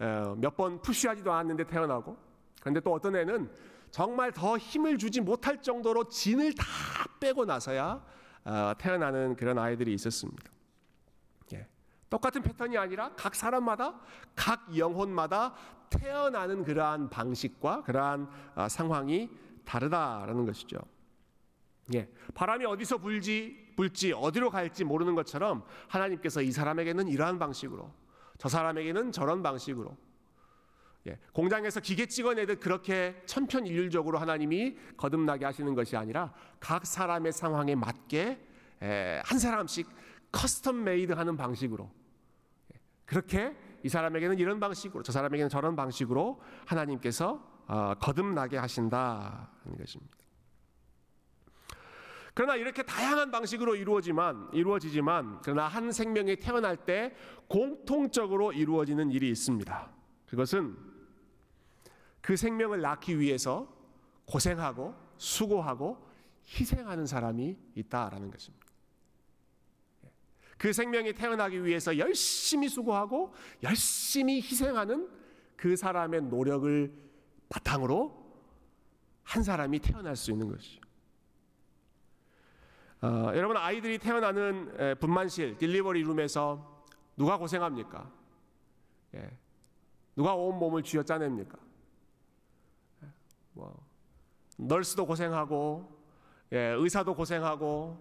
어, 0.00 0.34
몇번 0.38 0.80
푸시하지도 0.80 1.30
않았는데 1.30 1.64
태어나고, 1.64 2.16
그런데 2.60 2.80
또 2.80 2.94
어떤 2.94 3.14
애는 3.14 3.50
정말 3.90 4.32
더 4.32 4.58
힘을 4.58 4.98
주지 4.98 5.20
못할 5.20 5.62
정도로 5.62 6.08
진을 6.08 6.54
다 6.54 6.64
빼고 7.20 7.44
나서야 7.44 8.04
어, 8.44 8.72
태어나는 8.78 9.36
그런 9.36 9.58
아이들이 9.58 9.92
있었습니다. 9.94 10.50
예. 11.54 11.66
똑같은 12.08 12.42
패턴이 12.42 12.76
아니라 12.78 13.12
각 13.16 13.34
사람마다 13.34 14.00
각 14.34 14.76
영혼마다 14.76 15.54
태어나는 15.90 16.64
그러한 16.64 17.10
방식과 17.10 17.82
그러한 17.82 18.28
어, 18.54 18.68
상황이 18.68 19.30
다르다라는 19.64 20.46
것이죠. 20.46 20.78
예. 21.94 22.10
바람이 22.34 22.64
어디서 22.64 22.98
불지 22.98 23.68
불지 23.76 24.12
어디로 24.12 24.50
갈지 24.50 24.84
모르는 24.84 25.14
것처럼 25.14 25.64
하나님께서 25.86 26.42
이 26.42 26.50
사람에게는 26.50 27.06
이러한 27.08 27.38
방식으로 27.38 27.92
저 28.36 28.48
사람에게는 28.48 29.12
저런 29.12 29.42
방식으로 29.42 29.90
예, 29.90 30.07
공장에서 31.32 31.80
기계 31.80 32.06
찍어내듯 32.06 32.60
그렇게 32.60 33.20
천편일률적으로 33.26 34.18
하나님이 34.18 34.76
거듭나게 34.96 35.44
하시는 35.44 35.74
것이 35.74 35.96
아니라 35.96 36.32
각 36.60 36.86
사람의 36.86 37.32
상황에 37.32 37.74
맞게 37.74 38.46
에, 38.82 39.22
한 39.24 39.38
사람씩 39.38 39.88
custom 40.32 40.74
made 40.74 41.12
하는 41.12 41.36
방식으로 41.36 41.90
예, 42.74 42.80
그렇게 43.04 43.56
이 43.82 43.88
사람에게는 43.88 44.38
이런 44.38 44.60
방식으로 44.60 45.02
저 45.02 45.12
사람에게는 45.12 45.48
저런 45.48 45.76
방식으로 45.76 46.40
하나님께서 46.66 47.42
어, 47.66 47.94
거듭나게 48.00 48.56
하신다는 48.56 49.76
것입니다. 49.78 50.18
그러나 52.38 52.54
이렇게 52.54 52.84
다양한 52.84 53.32
방식으로 53.32 53.74
이루어지만 53.74 54.48
이루어지지만 54.52 55.40
그러나 55.42 55.66
한 55.66 55.90
생명이 55.90 56.36
태어날 56.36 56.76
때 56.76 57.12
공통적으로 57.48 58.52
이루어지는 58.52 59.10
일이 59.10 59.28
있습니다. 59.30 59.90
그것은 60.26 60.76
그 62.28 62.36
생명을 62.36 62.82
낳기 62.82 63.18
위해서 63.18 63.66
고생하고 64.26 64.94
수고하고 65.16 65.96
희생하는 66.46 67.06
사람이 67.06 67.56
있다라는 67.74 68.30
것입니다. 68.30 68.66
그 70.58 70.74
생명이 70.74 71.14
태어나기 71.14 71.64
위해서 71.64 71.96
열심히 71.96 72.68
수고하고 72.68 73.32
열심히 73.62 74.42
희생하는 74.42 75.08
그 75.56 75.74
사람의 75.74 76.24
노력을 76.24 76.92
바탕으로 77.48 78.30
한 79.22 79.42
사람이 79.42 79.78
태어날 79.78 80.14
수 80.14 80.30
있는 80.30 80.50
것이죠. 80.50 80.82
어, 83.00 83.32
여러분 83.36 83.56
아이들이 83.56 83.96
태어나는 83.96 84.98
분만실 85.00 85.56
딜리버리 85.56 86.02
룸에서 86.02 86.84
누가 87.16 87.38
고생합니까? 87.38 88.12
예. 89.14 89.30
누가 90.14 90.34
온 90.34 90.58
몸을 90.58 90.82
쥐어 90.82 91.02
짜냅니까? 91.02 91.67
뭐 93.58 93.76
널스도 94.56 95.04
고생하고 95.04 95.98
예, 96.52 96.58
의사도 96.78 97.14
고생하고 97.14 97.98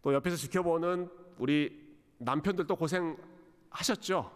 또 0.00 0.14
옆에서 0.14 0.36
지켜보는 0.36 1.10
우리 1.36 1.94
남편들도 2.16 2.74
고생하셨죠. 2.74 4.32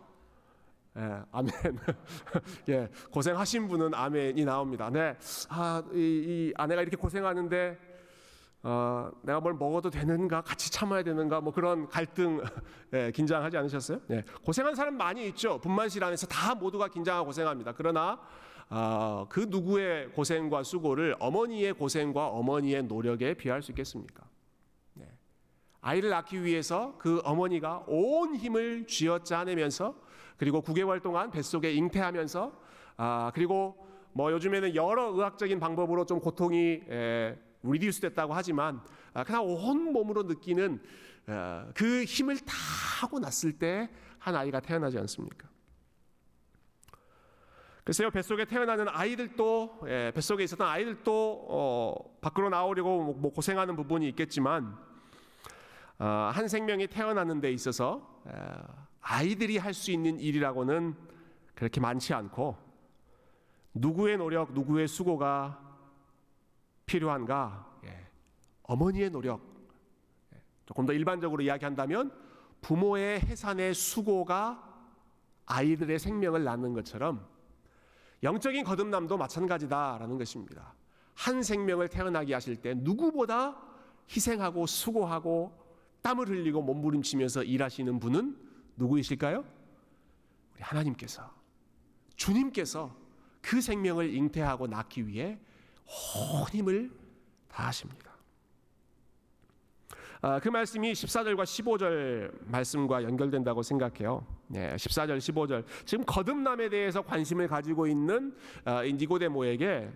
예, 0.99 1.23
아멘. 1.33 1.53
예, 2.69 2.91
고생하신 3.11 3.67
분은 3.67 3.95
아멘이 3.95 4.45
나옵니다. 4.45 4.91
네, 4.91 5.17
아, 5.49 5.83
이, 5.95 5.97
이 5.97 6.53
아내가 6.55 6.83
이렇게 6.83 6.97
고생하는데 6.99 7.79
어, 8.65 9.11
내가 9.23 9.41
뭘 9.41 9.55
먹어도 9.55 9.89
되는가, 9.89 10.43
같이 10.43 10.71
참아야 10.71 11.03
되는가, 11.03 11.41
뭐 11.41 11.53
그런 11.53 11.89
갈등, 11.89 12.43
예, 12.93 13.11
긴장하지 13.11 13.57
않으셨어요? 13.57 14.01
예, 14.11 14.23
고생한 14.45 14.75
사람 14.75 14.99
많이 14.99 15.27
있죠. 15.29 15.59
분만실 15.63 16.05
안에서 16.05 16.27
다 16.27 16.55
모두가 16.55 16.89
긴장하고 16.89 17.27
고생합니다. 17.27 17.73
그러나 17.73 18.13
어, 18.13 18.21
그 19.29 19.47
누구의 19.49 20.11
고생과 20.13 20.63
수고를 20.63 21.15
어머니의 21.19 21.75
고생과 21.75 22.29
어머니의 22.29 22.85
노력에 22.85 23.35
비할 23.35 23.63
수 23.63 23.71
있겠습니까? 23.73 24.25
네. 24.95 25.07
아이를 25.81 26.11
낳기 26.11 26.43
위해서 26.45 26.95
그 26.99 27.21
어머니가 27.25 27.85
온 27.87 28.37
힘을 28.37 28.87
쥐어짜내면서 28.87 29.95
그리고 30.37 30.63
9개월 30.63 31.03
동안 31.03 31.31
뱃속에 31.31 31.73
잉태하면서 31.73 32.53
아 32.97 33.31
그리고 33.35 33.87
뭐 34.13 34.33
요즘에는 34.33 34.75
여러 34.75 35.13
의학적인 35.13 35.61
방법으로 35.61 36.05
좀 36.05 36.21
고통이 36.21 36.83
에, 36.89 37.39
리듀스 37.63 38.01
됐다고 38.01 38.35
하지만 38.35 38.81
아, 39.15 39.25
그냥 39.25 39.45
온 39.45 39.93
몸으로 39.93 40.25
느끼는 40.25 40.83
어, 41.29 41.69
그 41.75 42.05
힘을 42.05 42.39
다 42.39 42.55
하고 43.01 43.19
났을 43.19 43.53
때 43.53 43.89
한 44.23 44.37
아이가 44.37 44.61
태어나지 44.61 44.99
않습니까? 44.99 45.49
글쎄요 47.85 48.11
뱃속에 48.11 48.45
태어나는 48.45 48.87
아이들도 48.89 49.81
예, 49.89 50.13
뱃속에 50.15 50.45
있었던 50.45 50.67
아이들도 50.69 51.47
어, 51.49 52.19
밖으로 52.21 52.49
나오려고 52.49 53.03
뭐, 53.03 53.15
뭐 53.15 53.33
고생하는 53.33 53.75
부분이 53.75 54.09
있겠지만 54.11 54.77
어, 55.99 56.31
한 56.33 56.47
생명이 56.47 56.87
태어나는 56.87 57.41
데 57.41 57.51
있어서 57.53 58.23
에, 58.29 58.33
아이들이 59.01 59.59
할 59.59 59.75
수 59.75 59.91
있는 59.91 60.21
일이라고는 60.21 60.95
그렇게 61.57 61.81
많지 61.81 62.15
않고 62.15 62.57
누구의 63.75 64.19
노력, 64.19 64.53
누구의 64.53 64.87
수고가 64.87 65.59
필요한가? 66.87 67.67
예, 67.85 68.07
어머니의 68.63 69.11
노력. 69.11 69.41
예, 70.35 70.41
조금 70.67 70.87
더 70.87 70.93
일반적으로 70.93 71.43
이야기한다면 71.43 72.13
부모의 72.61 73.21
해산의 73.23 73.75
수고가 73.75 74.71
아이들의 75.47 75.99
생명을 75.99 76.45
낳는 76.45 76.75
것처럼 76.75 77.32
영적인 78.23 78.65
거듭남도 78.65 79.17
마찬가지다라는 79.17 80.19
것입니다. 80.19 80.75
한 81.15 81.43
생명을 81.43 81.89
태어나게 81.89 82.35
하실 82.35 82.57
때 82.57 82.75
누구보다 82.75 83.57
희생하고 84.09 84.67
수고하고 84.67 85.59
땀을 86.03 86.29
흘리고 86.29 86.63
몸부림치면서 86.63 87.45
일하시는 87.45 87.99
분은 87.99 88.37
누구이실까요? 88.77 89.45
우리 90.55 90.63
하나님께서 90.63 91.31
주님께서 92.17 92.95
그 93.41 93.61
생명을 93.61 94.15
잉태하고 94.15 94.69
낳기 94.69 95.07
위해 95.07 95.39
온 96.17 96.49
힘을 96.49 96.93
다하십니다. 97.49 98.12
아, 100.25 100.39
그 100.39 100.49
말씀이 100.49 100.93
14절과 100.93 101.43
15절 101.43 102.31
말씀과 102.47 103.03
연결된다고 103.03 103.61
생각해요. 103.61 104.25
네, 104.47 104.73
14절, 104.77 105.19
15절. 105.19 105.65
지금 105.85 106.05
거듭남에 106.05 106.69
대해서 106.69 107.03
관심을 107.03 107.49
가지고 107.49 107.89
있는 107.89 108.33
아, 108.65 108.85
니고데모에게 108.85 109.91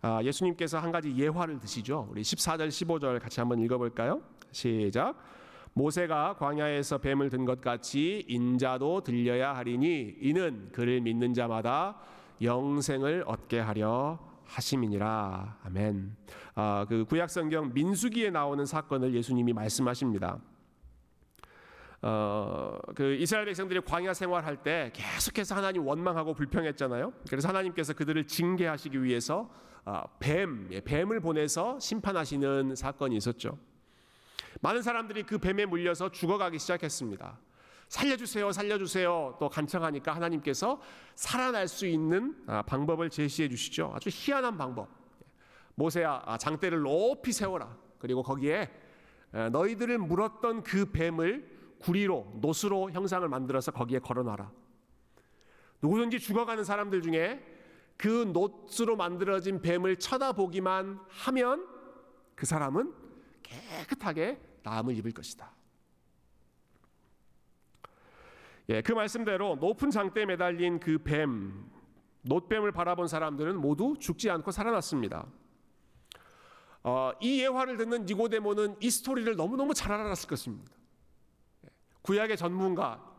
아, 0.00 0.20
예수님께서 0.22 0.78
한 0.78 0.90
가지 0.90 1.14
예화를 1.14 1.58
드시죠. 1.60 2.08
우리 2.10 2.22
14절, 2.22 2.68
15절 2.68 3.20
같이 3.20 3.38
한번 3.38 3.58
읽어볼까요? 3.58 4.22
시작. 4.50 5.14
모세가 5.74 6.36
광야에서 6.38 6.96
뱀을 6.96 7.28
든 7.28 7.44
것 7.44 7.60
같이 7.60 8.24
인자도 8.28 9.02
들려야 9.02 9.54
하리니 9.56 10.16
이는 10.22 10.70
그를 10.72 11.02
믿는 11.02 11.34
자마다 11.34 11.98
영생을 12.40 13.24
얻게 13.26 13.58
하려 13.60 14.18
하심이니라. 14.46 15.58
아멘. 15.64 16.16
아, 16.58 16.86
그 16.88 17.04
구약 17.04 17.28
성경 17.28 17.70
민수기에 17.74 18.30
나오는 18.30 18.64
사건을 18.64 19.12
예수님이 19.14 19.52
말씀하십니다. 19.52 20.38
어, 22.00 22.78
그 22.94 23.14
이스라엘 23.16 23.44
백성들이 23.44 23.82
광야 23.82 24.14
생활할 24.14 24.62
때 24.62 24.90
계속해서 24.94 25.54
하나님 25.54 25.86
원망하고 25.86 26.32
불평했잖아요. 26.32 27.12
그래서 27.28 27.48
하나님께서 27.48 27.92
그들을 27.92 28.26
징계하시기 28.26 29.02
위해서 29.04 29.50
아, 29.84 30.04
뱀, 30.18 30.68
예, 30.72 30.80
뱀을 30.80 31.20
보내서 31.20 31.78
심판하시는 31.78 32.74
사건이 32.74 33.14
있었죠. 33.18 33.58
많은 34.62 34.80
사람들이 34.80 35.24
그 35.24 35.36
뱀에 35.36 35.66
물려서 35.66 36.10
죽어가기 36.10 36.58
시작했습니다. 36.58 37.38
살려주세요, 37.90 38.50
살려주세요. 38.50 39.36
또 39.38 39.50
간청하니까 39.50 40.14
하나님께서 40.14 40.80
살아날 41.14 41.68
수 41.68 41.86
있는 41.86 42.34
아, 42.46 42.62
방법을 42.62 43.10
제시해 43.10 43.50
주시죠. 43.50 43.92
아주 43.94 44.08
희한한 44.10 44.56
방법. 44.56 45.05
모세야, 45.76 46.22
아, 46.24 46.38
장대를 46.38 46.80
높이 46.80 47.32
세워라. 47.32 47.76
그리고 47.98 48.22
거기에 48.22 48.70
너희들을 49.52 49.98
물었던 49.98 50.62
그 50.62 50.90
뱀을 50.90 51.56
구리로 51.78 52.38
노스로 52.40 52.90
형상을 52.90 53.26
만들어서 53.28 53.70
거기에 53.70 53.98
걸어놔라. 53.98 54.50
누구든지 55.82 56.18
죽어가는 56.18 56.64
사람들 56.64 57.02
중에 57.02 57.44
그 57.98 58.30
노스로 58.32 58.96
만들어진 58.96 59.60
뱀을 59.60 59.98
쳐다보기만 59.98 61.00
하면 61.08 61.66
그 62.34 62.46
사람은 62.46 62.92
깨끗하게 63.42 64.40
나음을 64.62 64.96
입을 64.96 65.12
것이다. 65.12 65.54
예, 68.70 68.82
그 68.82 68.92
말씀대로 68.92 69.56
높은 69.56 69.90
장대에 69.90 70.26
매달린 70.26 70.80
그 70.80 70.98
뱀, 70.98 71.70
놋뱀을 72.22 72.72
바라본 72.72 73.06
사람들은 73.06 73.56
모두 73.56 73.94
죽지 73.98 74.30
않고 74.30 74.50
살아났습니다. 74.50 75.26
어, 76.88 77.10
이 77.20 77.40
예화를 77.40 77.76
듣는 77.78 78.06
니고데모는 78.06 78.76
이 78.80 78.90
스토리를 78.90 79.34
너무너무 79.34 79.74
잘 79.74 79.90
알았을 79.90 80.28
것입니다. 80.28 80.70
예, 81.64 81.68
구약의 82.02 82.36
전문가, 82.36 83.12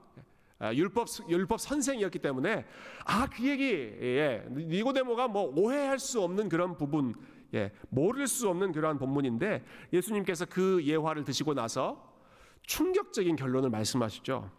예, 0.64 0.74
율법 0.74 1.10
율법 1.28 1.60
선생이었기 1.60 2.20
때문에 2.20 2.66
아 3.04 3.28
그 3.28 3.46
얘기 3.46 3.66
예, 3.66 4.48
니고데모가 4.50 5.28
뭐 5.28 5.52
오해할 5.54 6.00
수 6.00 6.22
없는 6.22 6.48
그런 6.48 6.78
부분, 6.78 7.14
예, 7.56 7.74
모를 7.90 8.26
수 8.28 8.48
없는 8.48 8.72
그러한 8.72 8.98
본문인데 9.00 9.66
예수님께서 9.92 10.46
그 10.46 10.82
예화를 10.86 11.26
드시고 11.26 11.54
나서 11.54 12.16
충격적인 12.62 13.36
결론을 13.36 13.70
말씀하시죠. 13.70 14.50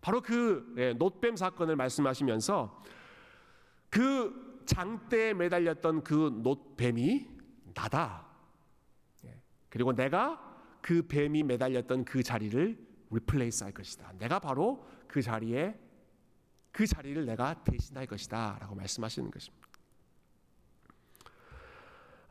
바로 0.00 0.22
그 0.22 0.72
예, 0.78 0.94
놋뱀 0.94 1.36
사건을 1.36 1.76
말씀하시면서 1.76 2.82
그 3.90 4.62
장대에 4.64 5.34
매달렸던 5.34 6.02
그 6.02 6.30
놋뱀이 6.42 7.37
나다. 7.78 8.26
예, 9.24 9.40
그리고 9.68 9.92
내가 9.92 10.44
그 10.80 11.06
뱀이 11.06 11.44
매달렸던 11.44 12.04
그 12.04 12.22
자리를 12.22 12.76
replace 13.10 13.62
할 13.62 13.72
것이다. 13.72 14.12
내가 14.18 14.40
바로 14.40 14.84
그 15.06 15.22
자리에 15.22 15.78
그 16.72 16.86
자리를 16.86 17.24
내가 17.24 17.62
대신할 17.62 18.06
것이다라고 18.06 18.74
말씀하시는 18.74 19.30
것입니다. 19.30 19.68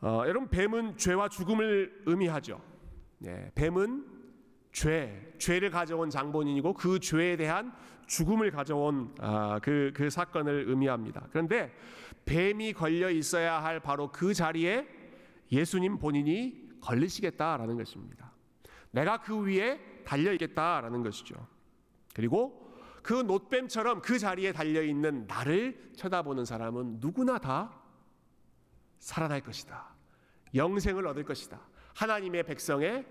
어, 0.01 0.23
여러분 0.27 0.49
뱀은 0.49 0.97
죄와 0.97 1.29
죽음을 1.29 2.03
의미하죠. 2.05 2.61
예, 3.25 3.51
뱀은 3.55 4.05
죄, 4.71 5.33
죄를 5.39 5.71
가져온 5.71 6.09
장본인이고 6.09 6.73
그 6.73 6.99
죄에 6.99 7.35
대한 7.35 7.73
죽음을 8.05 8.51
가져온 8.51 9.15
아, 9.19 9.59
그, 9.59 9.91
그 9.95 10.09
사건을 10.09 10.65
의미합니다. 10.67 11.27
그런데 11.31 11.73
뱀이 12.25 12.73
걸려 12.73 13.09
있어야 13.09 13.63
할 13.63 13.79
바로 13.79 14.11
그 14.11 14.33
자리에 14.33 14.96
예수님 15.51 15.97
본인이 15.99 16.67
걸리시겠다라는 16.81 17.77
것입니다. 17.77 18.31
내가 18.91 19.21
그 19.21 19.45
위에 19.45 19.79
달려 20.05 20.31
있겠다라는 20.33 21.03
것이죠. 21.03 21.47
그리고 22.13 22.67
그 23.03 23.13
놋뱀처럼 23.13 24.01
그 24.01 24.19
자리에 24.19 24.51
달려 24.51 24.81
있는 24.81 25.25
나를 25.27 25.91
쳐다보는 25.95 26.45
사람은 26.45 26.97
누구나 26.99 27.37
다 27.37 27.81
살아날 28.99 29.41
것이다. 29.41 29.95
영생을 30.55 31.05
얻을 31.07 31.23
것이다. 31.23 31.59
하나님의 31.93 32.43
백성에 32.43 33.05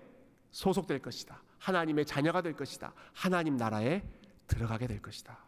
소속될 0.51 1.01
것이다. 1.01 1.41
하나님의 1.59 2.05
자녀가 2.05 2.41
될 2.41 2.55
것이다. 2.55 2.93
하나님 3.13 3.57
나라에 3.57 4.03
들어가게 4.47 4.87
될 4.87 5.01
것이다. 5.01 5.46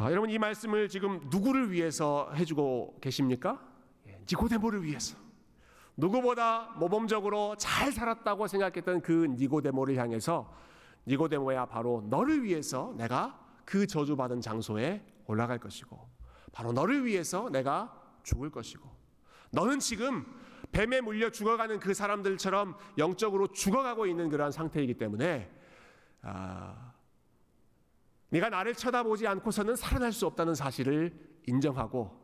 아, 0.00 0.12
여러분 0.12 0.30
이 0.30 0.38
말씀을 0.38 0.88
지금 0.88 1.18
누구를 1.28 1.72
위해서 1.72 2.30
해주고 2.32 2.98
계십니까? 3.00 3.60
예, 4.06 4.20
니고데모를 4.30 4.84
위해서. 4.84 5.16
누구보다 5.96 6.72
모범적으로 6.76 7.56
잘 7.56 7.90
살았다고 7.90 8.46
생각했던 8.46 9.00
그 9.00 9.26
니고데모를 9.36 9.96
향해서 9.96 10.54
니고데모야 11.08 11.66
바로 11.66 12.06
너를 12.08 12.44
위해서 12.44 12.94
내가 12.96 13.44
그 13.64 13.88
저주받은 13.88 14.40
장소에 14.40 15.04
올라갈 15.26 15.58
것이고 15.58 16.08
바로 16.52 16.70
너를 16.70 17.04
위해서 17.04 17.50
내가 17.50 17.92
죽을 18.22 18.50
것이고 18.52 18.88
너는 19.50 19.80
지금 19.80 20.24
뱀에 20.70 21.00
물려 21.00 21.28
죽어가는 21.30 21.80
그 21.80 21.92
사람들처럼 21.92 22.76
영적으로 22.98 23.48
죽어가고 23.48 24.06
있는 24.06 24.28
그러한 24.28 24.52
상태이기 24.52 24.94
때문에 24.94 25.50
아, 26.22 26.87
네가 28.30 28.50
나를 28.50 28.74
쳐다보지 28.74 29.26
않고서는 29.26 29.76
살아날 29.76 30.12
수 30.12 30.26
없다는 30.26 30.54
사실을 30.54 31.12
인정하고 31.46 32.18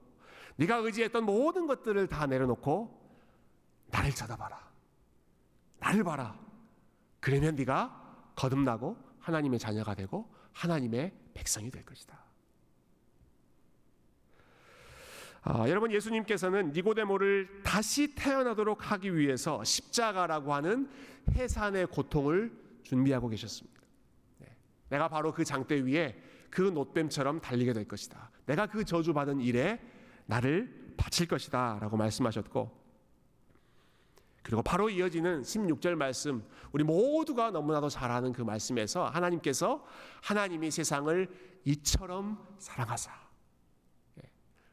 네가 0.56 0.76
의지했던 0.76 1.24
모든 1.24 1.66
것들을 1.66 2.06
다 2.08 2.26
내려놓고 2.26 3.02
나를 3.90 4.10
쳐다봐라. 4.10 4.72
나를 5.80 6.04
봐라. 6.04 6.38
그러면 7.20 7.54
네가 7.54 8.32
거듭나고 8.36 8.96
하나님의 9.20 9.58
자녀가 9.58 9.94
되고 9.94 10.32
하나님의 10.52 11.12
백성이 11.32 11.70
될 11.70 11.84
것이다. 11.84 12.22
아, 15.42 15.68
여러분 15.68 15.92
예수님께서는 15.92 16.72
니고데모를 16.72 17.62
다시 17.62 18.14
태어나도록 18.14 18.90
하기 18.90 19.14
위해서 19.14 19.62
십자가라고 19.62 20.54
하는 20.54 20.88
해산의 21.32 21.88
고통을 21.88 22.50
준비하고 22.82 23.28
계셨습니다. 23.28 23.73
네. 24.94 24.98
내가 24.98 25.08
바로 25.08 25.32
그 25.32 25.44
장대 25.44 25.80
위에 25.80 26.16
그 26.50 26.62
노뱀처럼 26.62 27.40
달리게 27.40 27.72
될 27.72 27.86
것이다. 27.88 28.30
내가 28.46 28.66
그 28.66 28.84
저주받은 28.84 29.40
일에 29.40 29.80
나를 30.26 30.94
바칠 30.96 31.26
것이다 31.26 31.78
라고 31.80 31.96
말씀하셨고 31.96 32.84
그리고 34.42 34.62
바로 34.62 34.88
이어지는 34.88 35.42
16절 35.42 35.96
말씀 35.96 36.44
우리 36.70 36.84
모두가 36.84 37.50
너무나도 37.50 37.88
잘 37.88 38.10
아는 38.10 38.32
그 38.32 38.42
말씀에서 38.42 39.06
하나님께서 39.06 39.84
하나님이 40.22 40.70
세상을 40.70 41.28
이처럼 41.64 42.38
사랑하사 42.58 43.10
예. 44.18 44.30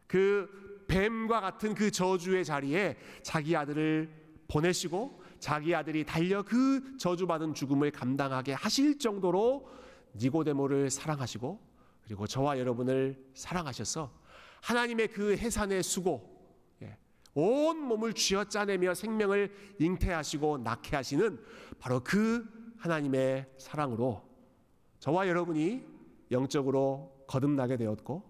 그 0.08 0.86
뱀과 0.88 1.42
같은 1.42 1.74
그 1.74 1.90
저주의 1.90 2.46
자리에 2.46 2.98
자기 3.24 3.56
아들을 3.56 4.10
보내시고 4.48 5.22
자기 5.40 5.74
아들이 5.74 6.06
달려 6.06 6.44
그 6.44 6.98
저주받은 6.98 7.56
죽음을 7.56 7.90
감당하게 7.92 8.54
하실 8.54 9.00
정도로 9.00 9.82
니고데모를 10.16 10.90
사랑하시고 10.90 11.60
그리고 12.04 12.28
저와 12.28 12.60
여러분을 12.60 13.24
사랑하셔서 13.34 14.12
하나님의 14.62 15.10
그 15.10 15.36
해산의 15.36 15.84
수고 15.84 16.30
예, 16.82 16.98
온 17.34 17.78
몸을 17.78 18.14
쥐어 18.14 18.46
짜내며 18.46 18.94
생명을 18.94 19.76
잉태하시고 19.80 20.60
낳게 20.60 20.96
하시는 20.96 21.44
바로 21.80 22.02
그 22.04 22.46
하나님의 22.78 23.48
사랑으로 23.58 24.24
저와 25.00 25.28
여러분이 25.28 25.84
영적으로 26.32 27.26
거듭나게 27.28 27.78
되었고 27.78 28.30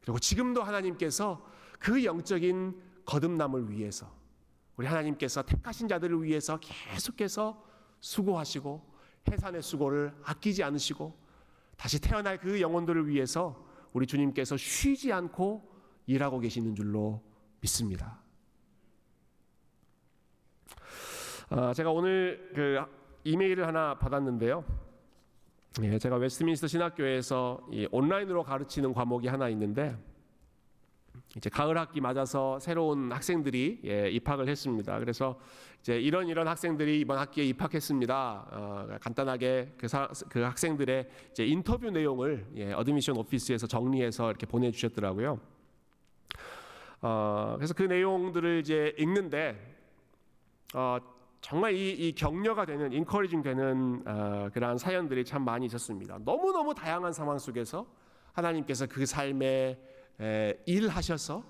그리고 0.00 0.18
지금도 0.18 0.62
하나님께서 0.62 1.44
그 1.78 2.04
영적인 2.04 2.80
거듭남을 3.04 3.70
위해서 3.70 4.10
우리 4.76 4.86
하나님께서 4.86 5.42
택하신 5.42 5.88
자들을 5.88 6.22
위해서 6.22 6.58
계속해서 6.58 7.62
수고하시고 8.00 8.93
해산의 9.30 9.62
수고를 9.62 10.14
아끼지 10.24 10.62
않으시고 10.62 11.14
다시 11.76 12.00
태어날 12.00 12.38
그 12.38 12.60
영혼들을 12.60 13.08
위해서 13.08 13.64
우리 13.92 14.06
주님께서 14.06 14.56
쉬지 14.56 15.12
않고 15.12 15.62
일하고 16.06 16.40
계시는 16.40 16.74
줄로 16.74 17.22
믿습니다. 17.60 18.20
아, 21.50 21.72
제가 21.72 21.90
오늘 21.90 22.50
그 22.54 22.80
이메일을 23.24 23.66
하나 23.66 23.98
받았는데요. 23.98 24.64
예, 25.82 25.98
제가 25.98 26.16
웨스트민스터 26.16 26.66
신학교에서 26.68 27.66
온라인으로 27.90 28.44
가르치는 28.44 28.92
과목이 28.92 29.28
하나 29.28 29.48
있는데 29.48 29.96
이제 31.36 31.50
가을 31.50 31.76
학기 31.76 32.00
맞아서 32.00 32.58
새로운 32.60 33.10
학생들이 33.10 33.80
예, 33.84 34.10
입학을 34.10 34.48
했습니다. 34.48 34.98
그래서 35.00 35.38
이제 35.80 35.98
이런 35.98 36.28
이런 36.28 36.46
학생들이 36.46 37.00
이번 37.00 37.18
학기에 37.18 37.44
입학했습니다. 37.44 38.48
어, 38.52 38.98
간단하게 39.00 39.74
그, 39.76 39.88
사, 39.88 40.08
그 40.28 40.40
학생들의 40.40 41.08
이제 41.32 41.44
인터뷰 41.44 41.90
내용을 41.90 42.46
예, 42.56 42.72
admission 42.72 43.16
office에서 43.16 43.66
정리해서 43.66 44.30
이렇게 44.30 44.46
보내주셨더라고요. 44.46 45.40
어, 47.02 47.54
그래서 47.56 47.74
그 47.74 47.82
내용들을 47.82 48.60
이제 48.60 48.94
읽는데 48.98 49.76
어, 50.74 50.98
정말 51.40 51.74
이, 51.74 51.90
이, 51.92 52.14
격려가 52.14 52.64
되는 52.64 52.90
encouraging 52.90 53.42
되는 53.42 54.02
어, 54.06 54.48
그러한 54.54 54.78
사연들이 54.78 55.24
참 55.26 55.44
많이 55.44 55.66
있었습니다. 55.66 56.18
너무 56.24 56.52
너무 56.52 56.74
다양한 56.74 57.12
상황 57.12 57.38
속에서 57.38 57.86
하나님께서 58.32 58.86
그 58.86 59.04
삶에 59.04 59.46
에, 59.46 59.78
일하셔서 60.66 61.44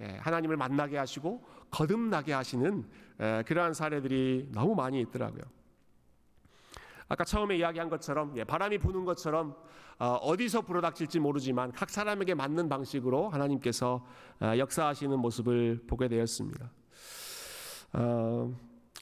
에, 0.00 0.16
하나님을 0.18 0.56
만나게 0.56 0.96
하시고 0.96 1.44
거듭나게 1.70 2.32
하시는 2.32 2.84
에, 3.20 3.42
그러한 3.44 3.74
사례들이 3.74 4.48
너무 4.52 4.74
많이 4.74 5.00
있더라고요. 5.00 5.42
아까 7.08 7.24
처음에 7.24 7.56
이야기한 7.58 7.90
것처럼 7.90 8.36
예, 8.36 8.44
바람이 8.44 8.78
부는 8.78 9.04
것처럼 9.04 9.54
어, 9.98 10.36
디서 10.36 10.62
불어닥칠지 10.62 11.20
모르지만 11.20 11.70
각 11.72 11.90
사람에게 11.90 12.34
맞는 12.34 12.68
방식으로 12.68 13.28
하나님께서 13.28 14.04
어, 14.40 14.58
역사하시는 14.58 15.18
모습을 15.18 15.84
보게 15.86 16.08
되었습니다. 16.08 16.70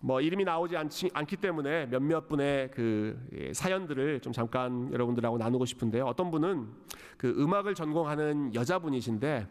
어, 0.00 0.06
뭐 0.06 0.20
이름이 0.20 0.44
나오지 0.44 0.76
않지, 0.76 1.10
않기 1.12 1.36
때문에 1.36 1.86
몇몇 1.86 2.28
분의 2.28 2.70
그 2.70 3.18
예, 3.32 3.52
사연들을 3.52 4.20
좀 4.20 4.32
잠깐 4.32 4.92
여러분들하고 4.92 5.38
나누고 5.38 5.66
싶은데요. 5.66 6.06
어떤 6.06 6.30
분은 6.30 6.68
그 7.16 7.34
음악을 7.38 7.74
전공하는 7.74 8.54
여자분이신데 8.54 9.46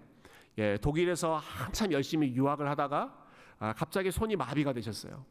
예, 0.57 0.77
독일에서 0.81 1.37
한참 1.37 1.91
열심히 1.91 2.35
유학을 2.35 2.67
하다가 2.69 3.15
아, 3.59 3.73
갑자기 3.73 4.11
손이 4.11 4.35
마비가 4.35 4.73
되셨어요. 4.73 5.23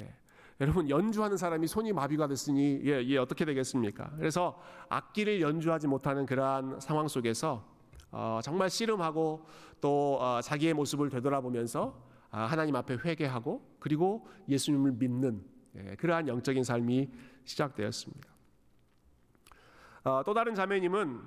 예. 0.00 0.14
여러분 0.60 0.88
연주하는 0.88 1.36
사람이 1.36 1.66
손이 1.66 1.92
마비가 1.92 2.26
됐으니 2.26 2.80
예, 2.84 3.02
예, 3.04 3.18
어떻게 3.18 3.44
되겠습니까? 3.44 4.12
그래서 4.16 4.60
악기를 4.88 5.40
연주하지 5.40 5.88
못하는 5.88 6.24
그러한 6.26 6.80
상황 6.80 7.08
속에서 7.08 7.64
어, 8.10 8.40
정말 8.42 8.70
씨름하고 8.70 9.46
또 9.80 10.18
어, 10.20 10.40
자기의 10.40 10.72
모습을 10.74 11.10
되돌아보면서 11.10 11.94
아, 11.98 12.13
하나님 12.42 12.74
앞에 12.76 12.98
회개하고 13.04 13.76
그리고 13.78 14.26
예수님을 14.48 14.92
믿는 14.92 15.44
예, 15.76 15.96
그러한 15.96 16.28
영적인 16.28 16.64
삶이 16.64 17.08
시작되었습니다. 17.44 18.28
어, 20.04 20.22
또 20.24 20.34
다른 20.34 20.54
자매님은 20.54 21.20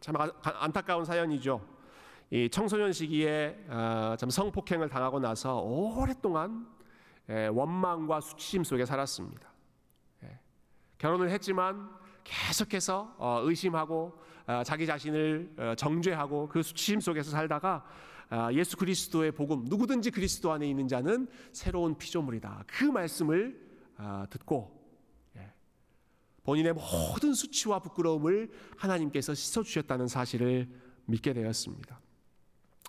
참 0.00 0.16
아, 0.16 0.30
안타까운 0.42 1.04
사연이죠. 1.04 1.64
이 2.30 2.48
청소년 2.50 2.92
시기에 2.92 3.66
어, 3.68 4.16
참 4.18 4.30
성폭행을 4.30 4.88
당하고 4.88 5.20
나서 5.20 5.60
오랫동안 5.60 6.66
예, 7.28 7.46
원망과 7.48 8.20
수치심 8.20 8.64
속에 8.64 8.84
살았습니다. 8.84 9.48
예, 10.24 10.38
결혼을 10.98 11.30
했지만 11.30 11.90
계속해서 12.24 13.14
어, 13.18 13.40
의심하고 13.44 14.24
자기 14.64 14.86
자신을 14.86 15.74
정죄하고 15.76 16.48
그 16.48 16.62
수치심 16.62 17.00
속에서 17.00 17.32
살다가 17.32 17.84
아, 17.84 18.05
예수 18.52 18.76
그리스도의 18.76 19.32
복음 19.32 19.64
누구든지 19.64 20.10
그리스도 20.10 20.52
안에 20.52 20.68
있는 20.68 20.88
자는 20.88 21.28
새로운 21.52 21.96
피조물이다. 21.96 22.64
그 22.66 22.84
말씀을 22.84 23.66
아, 23.96 24.26
듣고 24.28 24.76
예, 25.36 25.52
본인의 26.42 26.74
모든 26.74 27.34
수치와 27.34 27.78
부끄러움을 27.78 28.50
하나님께서 28.76 29.34
씻어 29.34 29.62
주셨다는 29.62 30.08
사실을 30.08 30.68
믿게 31.06 31.32
되었습니다. 31.32 32.00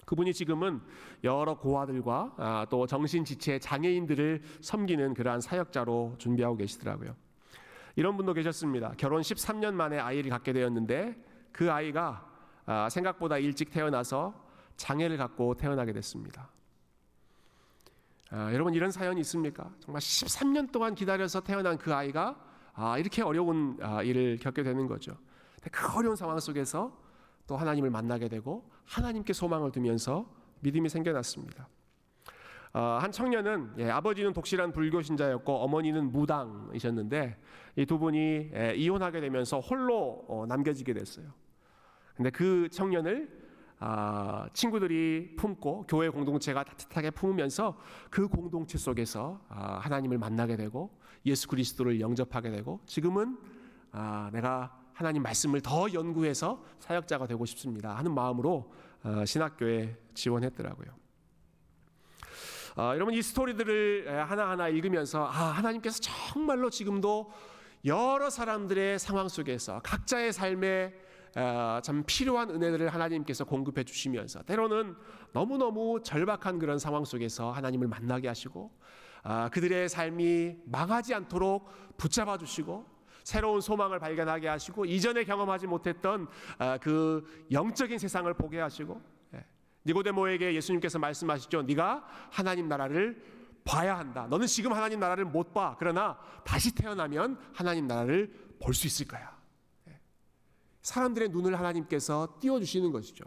그분이 0.05 0.33
지금은 0.33 0.81
여러 1.23 1.57
고아들과 1.57 2.33
아, 2.37 2.65
또 2.69 2.87
정신지체 2.87 3.59
장애인들을 3.59 4.41
섬기는 4.61 5.13
그러한 5.13 5.41
사역자로 5.41 6.15
준비하고 6.17 6.57
계시더라고요. 6.57 7.15
이런 7.95 8.15
분도 8.15 8.33
계셨습니다. 8.33 8.93
결혼 8.97 9.21
13년 9.21 9.73
만에 9.73 9.97
아이를 9.97 10.29
갖게 10.29 10.53
되었는데 10.53 11.15
그 11.51 11.71
아이가 11.71 12.27
생각보다 12.91 13.39
일찍 13.39 13.71
태어나서 13.71 14.46
장애를 14.77 15.17
갖고 15.17 15.55
태어나게 15.55 15.93
됐습니다. 15.93 16.49
아, 18.29 18.51
여러분 18.53 18.73
이런 18.73 18.91
사연이 18.91 19.21
있습니까? 19.21 19.71
정말 19.79 20.01
13년 20.01 20.71
동안 20.71 20.95
기다려서 20.95 21.41
태어난 21.41 21.77
그 21.77 21.93
아이가 21.93 22.39
아, 22.73 22.97
이렇게 22.97 23.21
어려운 23.21 23.77
아, 23.81 24.03
일을 24.03 24.37
겪게 24.37 24.63
되는 24.63 24.87
거죠. 24.87 25.17
그 25.71 25.97
어려운 25.97 26.15
상황 26.15 26.39
속에서 26.39 26.97
또 27.47 27.57
하나님을 27.57 27.89
만나게 27.89 28.27
되고 28.27 28.69
하나님께 28.85 29.33
소망을 29.33 29.71
두면서 29.71 30.29
믿음이 30.59 30.89
생겨났습니다. 30.89 31.67
어, 32.73 32.99
한 33.01 33.11
청년은 33.11 33.73
예, 33.79 33.89
아버지는 33.89 34.33
독실한 34.33 34.71
불교 34.71 35.01
신자였고 35.01 35.51
어머니는 35.63 36.11
무당이셨는데 36.11 37.37
이 37.77 37.85
두 37.85 37.97
분이 37.97 38.51
예, 38.53 38.73
이혼하게 38.75 39.21
되면서 39.21 39.59
홀로 39.59 40.25
어, 40.27 40.45
남겨지게 40.47 40.93
됐어요. 40.93 41.25
근데 42.15 42.29
그 42.29 42.67
청년을 42.69 43.46
아, 43.79 44.47
친구들이 44.53 45.35
품고 45.37 45.85
교회 45.87 46.09
공동체가 46.09 46.63
따뜻하게 46.63 47.11
품으면서 47.11 47.77
그 48.09 48.27
공동체 48.27 48.77
속에서 48.77 49.39
아, 49.49 49.79
하나님을 49.79 50.17
만나게 50.17 50.55
되고 50.55 50.97
예수 51.25 51.47
그리스도를 51.47 51.99
영접하게 51.99 52.49
되고 52.49 52.79
지금은 52.87 53.37
아, 53.91 54.29
내가 54.33 54.75
하나님 54.93 55.21
말씀을 55.21 55.61
더 55.61 55.93
연구해서 55.93 56.63
사역자가 56.79 57.27
되고 57.27 57.45
싶습니다 57.45 57.95
하는 57.95 58.13
마음으로 58.15 58.73
어, 59.03 59.25
신학교에 59.25 59.95
지원했더라고요. 60.15 60.87
어, 62.77 62.91
여러분 62.95 63.13
이 63.13 63.21
스토리들을 63.21 64.27
하나하나 64.27 64.69
읽으면서 64.69 65.25
아 65.25 65.51
하나님께서 65.51 65.99
정말로 65.99 66.71
지금도 66.71 67.31
여러 67.85 68.29
사람들의 68.31 68.97
상황 68.97 69.29
속에서 69.29 69.81
각자의 69.83 70.33
삶에 70.33 70.87
어, 70.87 71.06
참 71.83 72.03
필요한 72.07 72.49
은혜들을 72.49 72.89
하나님께서 72.89 73.45
공급해 73.45 73.83
주시면서 73.83 74.41
때로는 74.43 74.95
너무너무 75.33 76.01
절박한 76.01 76.57
그런 76.57 76.79
상황 76.79 77.05
속에서 77.05 77.51
하나님을 77.51 77.87
만나게 77.87 78.27
하시고 78.27 78.71
아, 79.23 79.49
그들의 79.49 79.87
삶이 79.89 80.55
망하지 80.65 81.13
않도록 81.13 81.69
붙잡아 81.97 82.37
주시고 82.37 82.85
새로운 83.23 83.61
소망을 83.61 83.99
발견하게 83.99 84.47
하시고 84.47 84.85
이전에 84.85 85.25
경험하지 85.25 85.67
못했던 85.67 86.27
아, 86.57 86.77
그 86.77 87.25
영적인 87.51 87.99
세상을 87.99 88.33
보게 88.35 88.59
하시고 88.59 89.01
예. 89.35 89.45
니고데모에게 89.85 90.55
예수님께서 90.55 90.97
말씀하시죠. 90.97 91.63
네가 91.63 92.07
하나님 92.31 92.67
나라를 92.67 93.21
봐야 93.63 93.97
한다. 93.99 94.25
너는 94.29 94.47
지금 94.47 94.71
하나님 94.73 94.99
나라를 95.01 95.25
못 95.25 95.53
봐. 95.53 95.75
그러나 95.77 96.17
다시 96.45 96.73
태어나면 96.73 97.37
하나님 97.53 97.85
나라를 97.85 98.31
볼 98.59 98.73
수 98.73 98.87
있을 98.87 99.05
거야. 99.07 99.36
예. 100.87 100.93
사람들의 100.93 101.29
눈을 101.29 101.57
하나님께서 101.59 102.37
띄워 102.39 102.59
주시는 102.59 102.91
것이죠. 102.91 103.25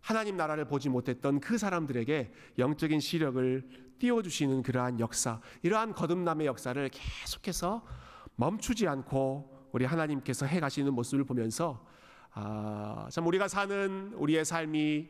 하나님 0.00 0.36
나라를 0.36 0.64
보지 0.64 0.88
못했던 0.88 1.38
그 1.40 1.58
사람들에게 1.58 2.32
영적인 2.58 3.00
시력을 3.00 3.68
띄워주시는 3.98 4.62
그러한 4.62 5.00
역사, 5.00 5.40
이러한 5.62 5.92
거듭남의 5.92 6.46
역사를 6.46 6.88
계속해서 6.88 7.84
멈추지 8.36 8.86
않고 8.88 9.68
우리 9.72 9.84
하나님께서 9.84 10.46
해 10.46 10.60
가시는 10.60 10.94
모습을 10.94 11.24
보면서 11.24 11.84
아, 12.32 13.08
참 13.10 13.26
우리가 13.26 13.48
사는 13.48 14.12
우리의 14.14 14.44
삶이 14.44 15.08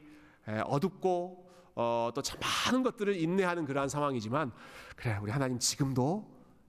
어둡고 0.64 1.48
어, 1.76 2.10
또 2.12 2.22
참 2.22 2.40
많은 2.40 2.82
것들을 2.82 3.14
인내하는 3.14 3.64
그러한 3.66 3.88
상황이지만 3.88 4.50
그래 4.96 5.18
우리 5.22 5.30
하나님 5.30 5.58
지금도 5.58 6.26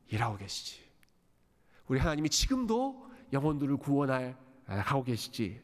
일하고 0.10 0.38
계시지. 0.38 0.84
우리 1.88 2.00
하나님이 2.00 2.30
지금도 2.30 3.08
영혼들을 3.34 3.78
구원할 3.78 4.38
하고 4.70 5.04
계시지. 5.04 5.62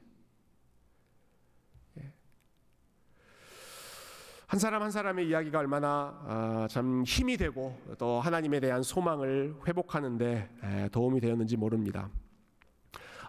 한 4.48 4.60
사람 4.60 4.84
한 4.84 4.92
사람의 4.92 5.28
이야기가 5.28 5.60
얼마나 5.60 6.14
아, 6.28 6.68
참 6.70 7.04
힘이 7.04 7.36
되고 7.36 7.78
또 7.98 8.22
하나님에 8.22 8.60
대한 8.60 8.84
소망을 8.84 9.56
회복하는데 9.68 10.90
도움이 10.92 11.20
되었는지 11.20 11.58
모릅니다. 11.58 12.10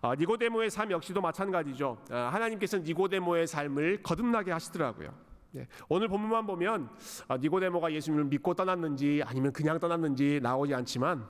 아, 0.02 0.14
니고데모의 0.14 0.70
삶 0.70 0.90
역시도 0.90 1.20
마찬가지죠. 1.22 1.98
아, 2.10 2.28
하나님께서 2.32 2.78
니고데모의 2.78 3.46
삶을 3.46 4.02
거듭나게 4.02 4.52
하시더라고요. 4.52 5.12
네, 5.52 5.66
오늘 5.88 6.06
본문만 6.08 6.46
보면 6.46 6.90
니고데모가 7.40 7.92
예수님을 7.92 8.26
믿고 8.26 8.52
떠났는지 8.52 9.22
아니면 9.24 9.52
그냥 9.52 9.80
떠났는지 9.80 10.40
나오지 10.42 10.74
않지만 10.74 11.26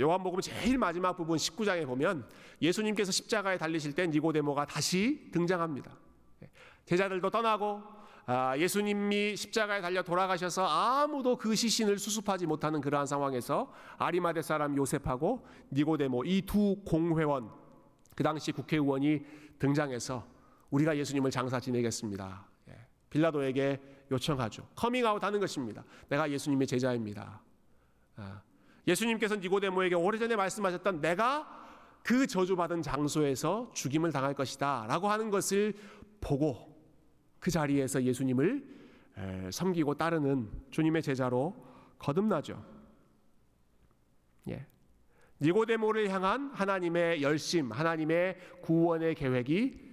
요한복음 0.00 0.40
제일 0.40 0.78
마지막 0.78 1.16
부분 1.16 1.36
19장에 1.36 1.86
보면 1.86 2.26
예수님께서 2.62 3.12
십자가에 3.12 3.58
달리실 3.58 3.94
때 3.94 4.06
니고데모가 4.06 4.64
다시 4.66 5.30
등장합니다. 5.32 5.90
네, 6.40 6.48
제자들도 6.86 7.28
떠나고 7.30 7.82
아, 8.26 8.56
예수님이 8.56 9.36
십자가에 9.36 9.80
달려 9.80 10.02
돌아가셔서 10.02 10.64
아무도 10.66 11.36
그 11.36 11.54
시신을 11.54 11.98
수습하지 11.98 12.46
못하는 12.46 12.80
그러한 12.80 13.06
상황에서 13.06 13.72
아리마대 13.98 14.40
사람 14.40 14.76
요셉하고 14.76 15.46
니고데모 15.72 16.24
이 16.24 16.42
두 16.42 16.76
공회원 16.86 17.50
그 18.14 18.22
당시 18.22 18.52
국회의원이 18.52 19.24
등장해서 19.58 20.24
우리가 20.70 20.96
예수님을 20.96 21.30
장사 21.30 21.58
지내겠습니다. 21.58 22.46
예, 22.68 22.86
빌라도에게 23.10 23.80
요청하죠. 24.10 24.68
커밍아웃 24.76 25.22
하는 25.22 25.40
것입니다. 25.40 25.84
내가 26.08 26.30
예수님의 26.30 26.66
제자입니다. 26.66 27.42
아, 28.80 28.82
예수님께서 28.86 29.36
니고데모에게 29.36 29.94
오래전에 29.94 30.36
말씀하셨던 30.36 31.00
내가 31.00 31.58
그 32.02 32.26
저주받은 32.26 32.82
장소에서 32.82 33.70
죽임을 33.74 34.12
당할 34.12 34.34
것이다 34.34 34.86
라고 34.88 35.08
하는 35.08 35.30
것을 35.30 35.74
보고 36.20 36.70
그 37.38 37.50
자리에서 37.50 38.02
예수님을 38.02 38.80
섬기고 39.50 39.94
따르는 39.94 40.50
주님의 40.70 41.02
제자로 41.02 41.54
거듭나죠. 41.98 42.64
예. 44.48 44.66
니고데모를 45.42 46.10
향한 46.10 46.50
하나님의 46.52 47.22
열심, 47.22 47.70
하나님의 47.70 48.38
구원의 48.62 49.14
계획이 49.14 49.90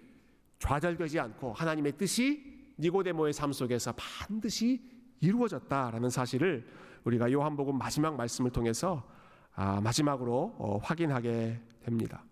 좌절되지 0.60 1.19
않고 1.19 1.54
하나님의 1.54 1.97
뜻이 1.97 2.73
니고데모의 2.80 3.34
삶 3.34 3.52
속에서 3.52 3.93
반드시 3.95 4.82
이루어졌다라는 5.19 6.10
사실을 6.10 6.67
우리가 7.04 7.32
요한복음 7.32 7.78
마지막 7.78 8.16
말씀을 8.16 8.52
통해서 8.52 9.04
아, 9.56 9.82
마지막으로 9.82 10.56
어, 10.58 10.80
확인하게 10.84 11.60
됩니다. 11.84 12.24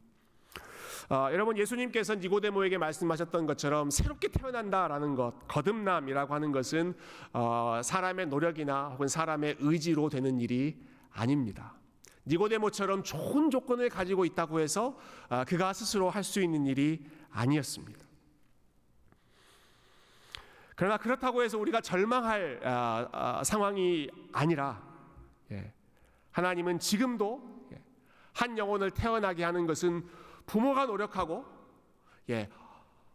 어, 1.09 1.29
여러분 1.31 1.57
예수님께서 1.57 2.15
니고데모에게 2.15 2.77
말씀하셨던 2.77 3.45
것처럼 3.45 3.91
새롭게 3.91 4.27
태어난다라는 4.29 5.15
것, 5.15 5.33
거듭남이라고 5.47 6.33
하는 6.33 6.51
것은 6.51 6.93
어, 7.33 7.81
사람의 7.83 8.27
노력이나 8.27 8.89
혹은 8.89 9.07
사람의 9.07 9.57
의지로 9.59 10.09
되는 10.09 10.39
일이 10.39 10.79
아닙니다. 11.11 11.75
니고데모처럼 12.27 13.03
좋은 13.03 13.51
조건을 13.51 13.89
가지고 13.89 14.25
있다고 14.25 14.59
해서 14.59 14.97
어, 15.29 15.43
그가 15.47 15.73
스스로 15.73 16.09
할 16.09 16.23
수 16.23 16.41
있는 16.41 16.65
일이 16.65 17.05
아니었습니다. 17.31 18.04
그러나 20.75 20.97
그렇다고 20.97 21.41
해서 21.41 21.57
우리가 21.57 21.79
절망할 21.81 22.59
아, 22.63 23.07
아, 23.11 23.43
상황이 23.43 24.09
아니라 24.33 24.83
예, 25.51 25.71
하나님은 26.31 26.79
지금도 26.79 27.69
예, 27.71 27.81
한 28.33 28.57
영혼을 28.57 28.91
태어나게 28.91 29.43
하는 29.43 29.65
것은 29.65 30.05
부모가 30.45 30.85
노력하고 30.85 31.45
예, 32.29 32.49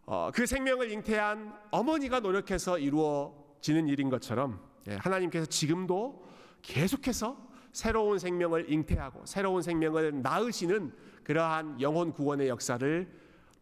어, 0.07 0.31
그 0.33 0.47
생명을 0.47 0.91
잉태한 0.91 1.55
어머니가 1.71 2.21
노력해서 2.21 2.79
이루어지는 2.79 3.89
일인 3.89 4.09
것처럼 4.09 4.61
예, 4.89 4.95
하나님께서 4.97 5.45
지금도 5.45 6.27
계속해서 6.63 7.51
새로운 7.73 8.19
생명을 8.19 8.73
잉태하고 8.73 9.27
새로운 9.27 9.63
생명을 9.63 10.23
낳으시는 10.23 10.93
그러한 11.25 11.81
영혼 11.81 12.13
구원의 12.13 12.49
역사를 12.49 13.07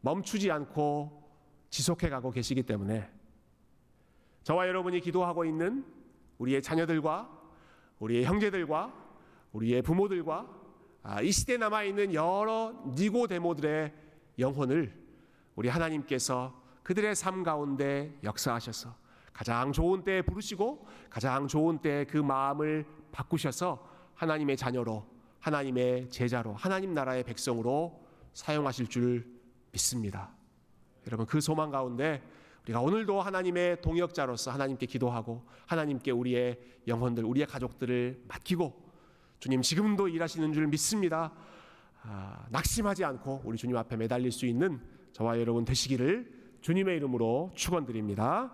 멈추지 0.00 0.50
않고 0.52 1.28
지속해 1.70 2.08
가고 2.08 2.30
계시기 2.30 2.62
때문에 2.62 3.17
저와 4.48 4.66
여러분이 4.66 5.00
기도하고 5.00 5.44
있는 5.44 5.84
우리의 6.38 6.62
자녀들과 6.62 7.28
우리의 7.98 8.24
형제들과 8.24 8.94
우리의 9.52 9.82
부모들과 9.82 10.48
아, 11.02 11.20
이 11.20 11.30
시대에 11.30 11.58
남아 11.58 11.82
있는 11.82 12.14
여러 12.14 12.72
니고데모들의 12.96 13.92
영혼을 14.38 14.90
우리 15.54 15.68
하나님께서 15.68 16.58
그들의 16.82 17.14
삶 17.14 17.42
가운데 17.42 18.18
역사하셔서 18.24 18.96
가장 19.34 19.70
좋은 19.70 20.02
때에 20.02 20.22
부르시고 20.22 20.87
가장 21.11 21.46
좋은 21.46 21.80
때에 21.80 22.06
그 22.06 22.16
마음을 22.16 22.87
바꾸셔서 23.12 23.87
하나님의 24.14 24.56
자녀로 24.56 25.06
하나님의 25.40 26.08
제자로 26.08 26.54
하나님 26.54 26.94
나라의 26.94 27.22
백성으로 27.24 28.02
사용하실 28.32 28.87
줄 28.87 29.26
믿습니다. 29.72 30.30
여러분 31.06 31.26
그 31.26 31.38
소망 31.38 31.70
가운데 31.70 32.22
우리가 32.68 32.81
오늘도 32.81 33.22
하나님의 33.22 33.81
동역자로서 33.81 34.50
하나님께 34.50 34.85
기도하고 34.87 35.42
하나님께 35.66 36.11
우리의 36.11 36.59
영혼들 36.87 37.24
우리의 37.24 37.46
가족들을 37.46 38.24
맡기고 38.28 38.88
주님 39.40 39.62
지금도 39.62 40.09
일하시는 40.09 40.52
줄 40.52 40.66
믿습니다. 40.66 41.33
아, 42.02 42.46
낙심하지 42.50 43.04
않고 43.04 43.42
우리 43.44 43.57
주님 43.57 43.76
앞에 43.76 43.96
매달릴 43.96 44.33
수 44.33 44.44
있는 44.44 44.81
저와 45.12 45.40
여러분 45.40 45.64
되시기를 45.64 46.31
주님의 46.61 46.96
이름으로 46.96 47.52
축원드립니다. 47.54 48.52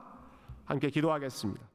함께 0.65 0.91
기도하겠습니다. 0.91 1.74